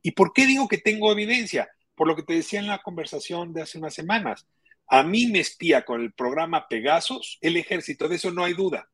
¿Y 0.00 0.12
por 0.12 0.32
qué 0.32 0.46
digo 0.46 0.68
que 0.68 0.78
tengo 0.78 1.10
evidencia? 1.10 1.68
Por 1.96 2.06
lo 2.06 2.14
que 2.14 2.22
te 2.22 2.34
decía 2.34 2.60
en 2.60 2.68
la 2.68 2.82
conversación 2.82 3.52
de 3.52 3.62
hace 3.62 3.78
unas 3.78 3.94
semanas. 3.94 4.46
A 4.86 5.02
mí 5.02 5.26
me 5.26 5.40
espía 5.40 5.84
con 5.84 6.00
el 6.00 6.12
programa 6.12 6.68
Pegasus 6.68 7.38
el 7.40 7.56
ejército, 7.56 8.08
de 8.08 8.16
eso 8.16 8.30
no 8.30 8.44
hay 8.44 8.54
duda 8.54 8.88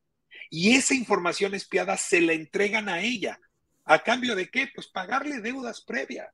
y 0.49 0.75
esa 0.75 0.93
información 0.93 1.53
espiada 1.53 1.97
se 1.97 2.21
la 2.21 2.33
entregan 2.33 2.89
a 2.89 3.01
ella. 3.01 3.39
¿A 3.85 3.99
cambio 3.99 4.35
de 4.35 4.49
qué? 4.49 4.69
Pues 4.73 4.87
pagarle 4.87 5.39
deudas 5.39 5.81
previas. 5.81 6.33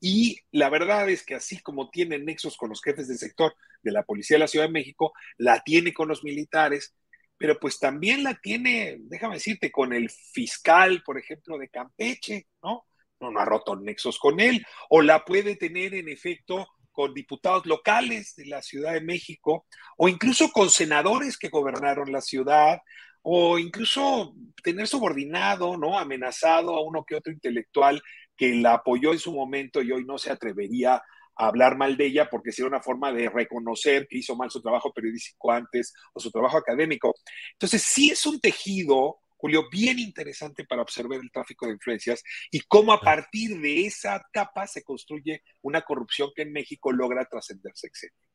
Y 0.00 0.38
la 0.50 0.70
verdad 0.70 1.08
es 1.10 1.22
que 1.24 1.34
así 1.34 1.60
como 1.60 1.90
tiene 1.90 2.18
nexos 2.18 2.56
con 2.56 2.70
los 2.70 2.82
jefes 2.82 3.06
del 3.08 3.18
sector 3.18 3.54
de 3.82 3.92
la 3.92 4.02
Policía 4.02 4.36
de 4.36 4.40
la 4.40 4.48
Ciudad 4.48 4.66
de 4.66 4.72
México, 4.72 5.12
la 5.36 5.60
tiene 5.60 5.92
con 5.92 6.08
los 6.08 6.24
militares, 6.24 6.94
pero 7.36 7.58
pues 7.60 7.78
también 7.78 8.22
la 8.22 8.34
tiene, 8.40 8.96
déjame 9.00 9.34
decirte, 9.34 9.70
con 9.70 9.92
el 9.92 10.10
fiscal, 10.10 11.02
por 11.04 11.18
ejemplo, 11.18 11.58
de 11.58 11.68
Campeche, 11.68 12.48
¿no? 12.62 12.86
No, 13.20 13.30
no 13.30 13.40
ha 13.40 13.44
roto 13.44 13.76
nexos 13.76 14.18
con 14.18 14.40
él, 14.40 14.64
o 14.88 15.02
la 15.02 15.24
puede 15.24 15.56
tener 15.56 15.94
en 15.94 16.08
efecto 16.08 16.66
con 16.90 17.12
diputados 17.12 17.66
locales 17.66 18.34
de 18.34 18.46
la 18.46 18.62
Ciudad 18.62 18.94
de 18.94 19.02
México, 19.02 19.66
o 19.96 20.08
incluso 20.08 20.50
con 20.50 20.70
senadores 20.70 21.36
que 21.36 21.50
gobernaron 21.50 22.10
la 22.10 22.22
ciudad, 22.22 22.80
o 23.22 23.58
incluso 23.58 24.34
tener 24.62 24.86
subordinado, 24.86 25.76
¿no? 25.76 25.98
Amenazado 25.98 26.74
a 26.74 26.82
uno 26.82 27.04
que 27.06 27.16
otro 27.16 27.32
intelectual 27.32 28.02
que 28.36 28.54
la 28.54 28.74
apoyó 28.74 29.12
en 29.12 29.18
su 29.18 29.32
momento 29.32 29.82
y 29.82 29.92
hoy 29.92 30.04
no 30.04 30.18
se 30.18 30.30
atrevería 30.30 30.94
a 31.36 31.46
hablar 31.46 31.76
mal 31.76 31.96
de 31.96 32.06
ella 32.06 32.28
porque 32.30 32.52
sería 32.52 32.68
una 32.68 32.82
forma 32.82 33.12
de 33.12 33.28
reconocer 33.28 34.06
que 34.08 34.18
hizo 34.18 34.36
mal 34.36 34.50
su 34.50 34.60
trabajo 34.60 34.92
periodístico 34.92 35.50
antes 35.52 35.94
o 36.12 36.20
su 36.20 36.30
trabajo 36.30 36.56
académico. 36.56 37.14
Entonces, 37.52 37.82
sí 37.82 38.10
es 38.10 38.24
un 38.26 38.40
tejido 38.40 39.20
Julio, 39.40 39.70
bien 39.70 39.98
interesante 39.98 40.66
para 40.66 40.82
observar 40.82 41.18
el 41.18 41.32
tráfico 41.32 41.66
de 41.66 41.72
influencias 41.72 42.22
y 42.50 42.60
cómo 42.60 42.92
a 42.92 43.00
partir 43.00 43.58
de 43.58 43.86
esa 43.86 44.22
capa 44.30 44.66
se 44.66 44.82
construye 44.82 45.42
una 45.62 45.80
corrupción 45.80 46.30
que 46.36 46.42
en 46.42 46.52
México 46.52 46.92
logra 46.92 47.24
trascender 47.24 47.72
sexenios. 47.74 48.29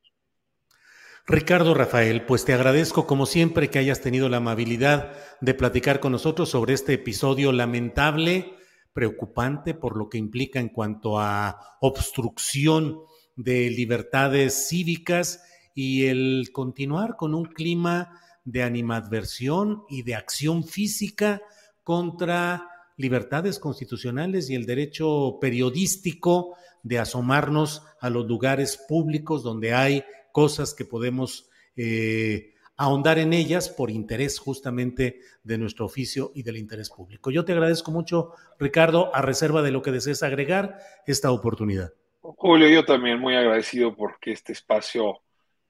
Ricardo 1.27 1.73
Rafael, 1.73 2.23
pues 2.23 2.45
te 2.45 2.53
agradezco 2.53 3.07
como 3.07 3.25
siempre 3.25 3.71
que 3.71 3.79
hayas 3.79 3.99
tenido 3.99 4.29
la 4.29 4.38
amabilidad 4.38 5.13
de 5.41 5.55
platicar 5.55 5.99
con 5.99 6.11
nosotros 6.11 6.49
sobre 6.49 6.75
este 6.75 6.93
episodio 6.93 7.51
lamentable, 7.51 8.53
preocupante 8.93 9.73
por 9.73 9.97
lo 9.97 10.07
que 10.07 10.19
implica 10.19 10.59
en 10.59 10.69
cuanto 10.69 11.19
a 11.19 11.77
obstrucción 11.81 12.99
de 13.35 13.71
libertades 13.71 14.67
cívicas 14.67 15.41
y 15.73 16.05
el 16.05 16.49
continuar 16.53 17.15
con 17.15 17.33
un 17.33 17.45
clima 17.45 18.21
de 18.43 18.61
animadversión 18.61 19.83
y 19.89 20.03
de 20.03 20.13
acción 20.13 20.63
física 20.63 21.41
contra 21.81 22.69
libertades 22.97 23.57
constitucionales 23.57 24.51
y 24.51 24.55
el 24.55 24.67
derecho 24.67 25.39
periodístico 25.41 26.55
de 26.86 27.00
asomarnos 27.00 27.82
a 28.00 28.12
los 28.12 28.28
lugares 28.28 28.78
públicos 28.78 29.41
donde 29.41 29.74
hay 29.74 30.06
cosas 30.32 30.76
que 30.76 30.86
podemos 30.86 31.50
eh, 31.76 32.54
ahondar 32.78 33.17
en 33.17 33.34
ellas 33.34 33.69
por 33.69 33.89
interés 33.89 34.38
justamente 34.38 35.19
de 35.43 35.58
nuestro 35.58 35.86
oficio 35.86 36.32
y 36.36 36.43
del 36.43 36.58
interés 36.58 36.91
público. 36.91 37.32
Yo 37.32 37.43
te 37.43 37.54
agradezco 37.54 37.89
mucho, 37.89 38.34
Ricardo, 38.60 39.13
a 39.15 39.24
reserva 39.24 39.63
de 39.63 39.71
lo 39.71 39.82
que 39.82 39.91
desees 39.91 40.21
agregar 40.21 40.78
esta 41.08 41.32
oportunidad. 41.32 41.91
Julio, 42.21 42.69
yo 42.69 42.86
también 42.86 43.19
muy 43.19 43.36
agradecido 43.36 43.95
porque 43.95 44.32
este 44.32 44.54
espacio 44.54 45.24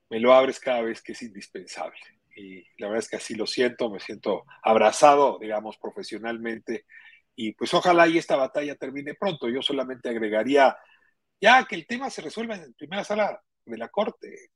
me 0.10 0.20
lo 0.20 0.34
abres 0.34 0.60
cada 0.60 0.82
vez 0.82 1.02
que 1.02 1.14
es 1.14 1.22
indispensable. 1.22 2.00
Y 2.36 2.60
la 2.78 2.88
verdad 2.88 3.04
es 3.04 3.10
que 3.10 3.16
así 3.16 3.36
lo 3.36 3.48
siento, 3.48 3.90
me 3.90 4.02
siento 4.02 4.44
abrazado, 4.62 5.40
digamos, 5.40 5.78
profesionalmente. 5.78 6.86
Y 7.38 7.54
pues 7.54 7.74
ojalá 7.74 8.06
y 8.06 8.18
esta 8.18 8.36
batalla 8.36 8.76
termine 8.76 9.14
pronto. 9.14 9.48
Yo 9.48 9.62
solamente 9.62 10.10
agregaría 10.10 10.76
ya 11.46 11.64
que 11.64 11.76
el 11.76 11.86
tema 11.86 12.10
se 12.10 12.24
resuelva 12.24 12.56
en 12.56 12.74
primera 12.74 13.04
sala 13.04 13.40
de 13.66 13.78
la 13.78 13.90
Corte. 13.90 14.50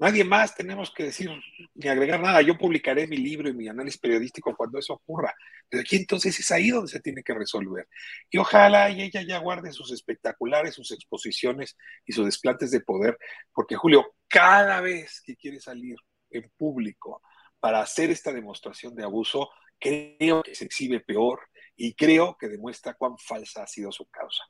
Nadie 0.00 0.24
más 0.24 0.52
tenemos 0.56 0.92
que 0.92 1.04
decir 1.04 1.30
ni 1.74 1.88
agregar 1.88 2.20
nada. 2.20 2.42
Yo 2.42 2.58
publicaré 2.58 3.06
mi 3.06 3.18
libro 3.18 3.48
y 3.48 3.54
mi 3.54 3.68
análisis 3.68 4.00
periodístico 4.00 4.52
cuando 4.56 4.80
eso 4.80 4.94
ocurra. 4.94 5.32
Pero 5.68 5.82
aquí 5.82 5.94
entonces 5.94 6.36
es 6.40 6.50
ahí 6.50 6.70
donde 6.70 6.90
se 6.90 6.98
tiene 6.98 7.22
que 7.22 7.34
resolver. 7.34 7.86
Y 8.28 8.38
ojalá 8.38 8.90
y 8.90 9.02
ella 9.02 9.22
ya 9.22 9.38
guarde 9.38 9.70
sus 9.70 9.92
espectaculares, 9.92 10.74
sus 10.74 10.90
exposiciones 10.90 11.76
y 12.04 12.12
sus 12.12 12.24
desplantes 12.24 12.72
de 12.72 12.80
poder, 12.80 13.16
porque 13.52 13.76
Julio, 13.76 14.04
cada 14.26 14.80
vez 14.80 15.22
que 15.24 15.36
quiere 15.36 15.60
salir 15.60 15.94
en 16.30 16.50
público 16.56 17.22
para 17.60 17.80
hacer 17.80 18.10
esta 18.10 18.32
demostración 18.32 18.96
de 18.96 19.04
abuso, 19.04 19.50
creo 19.78 20.42
que 20.42 20.56
se 20.56 20.64
exhibe 20.64 20.98
peor 20.98 21.42
y 21.76 21.94
creo 21.94 22.36
que 22.36 22.48
demuestra 22.48 22.94
cuán 22.94 23.16
falsa 23.18 23.62
ha 23.62 23.68
sido 23.68 23.92
su 23.92 24.06
causa. 24.06 24.42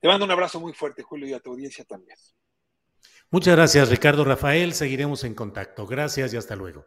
Te 0.00 0.08
mando 0.08 0.24
un 0.24 0.30
abrazo 0.30 0.58
muy 0.60 0.72
fuerte, 0.72 1.02
Julio, 1.02 1.28
y 1.28 1.34
a 1.34 1.40
tu 1.40 1.50
audiencia 1.50 1.84
también. 1.84 2.16
Muchas 3.30 3.54
gracias, 3.54 3.90
Ricardo 3.90 4.24
Rafael. 4.24 4.72
Seguiremos 4.72 5.24
en 5.24 5.34
contacto. 5.34 5.86
Gracias 5.86 6.32
y 6.34 6.36
hasta 6.36 6.56
luego. 6.56 6.86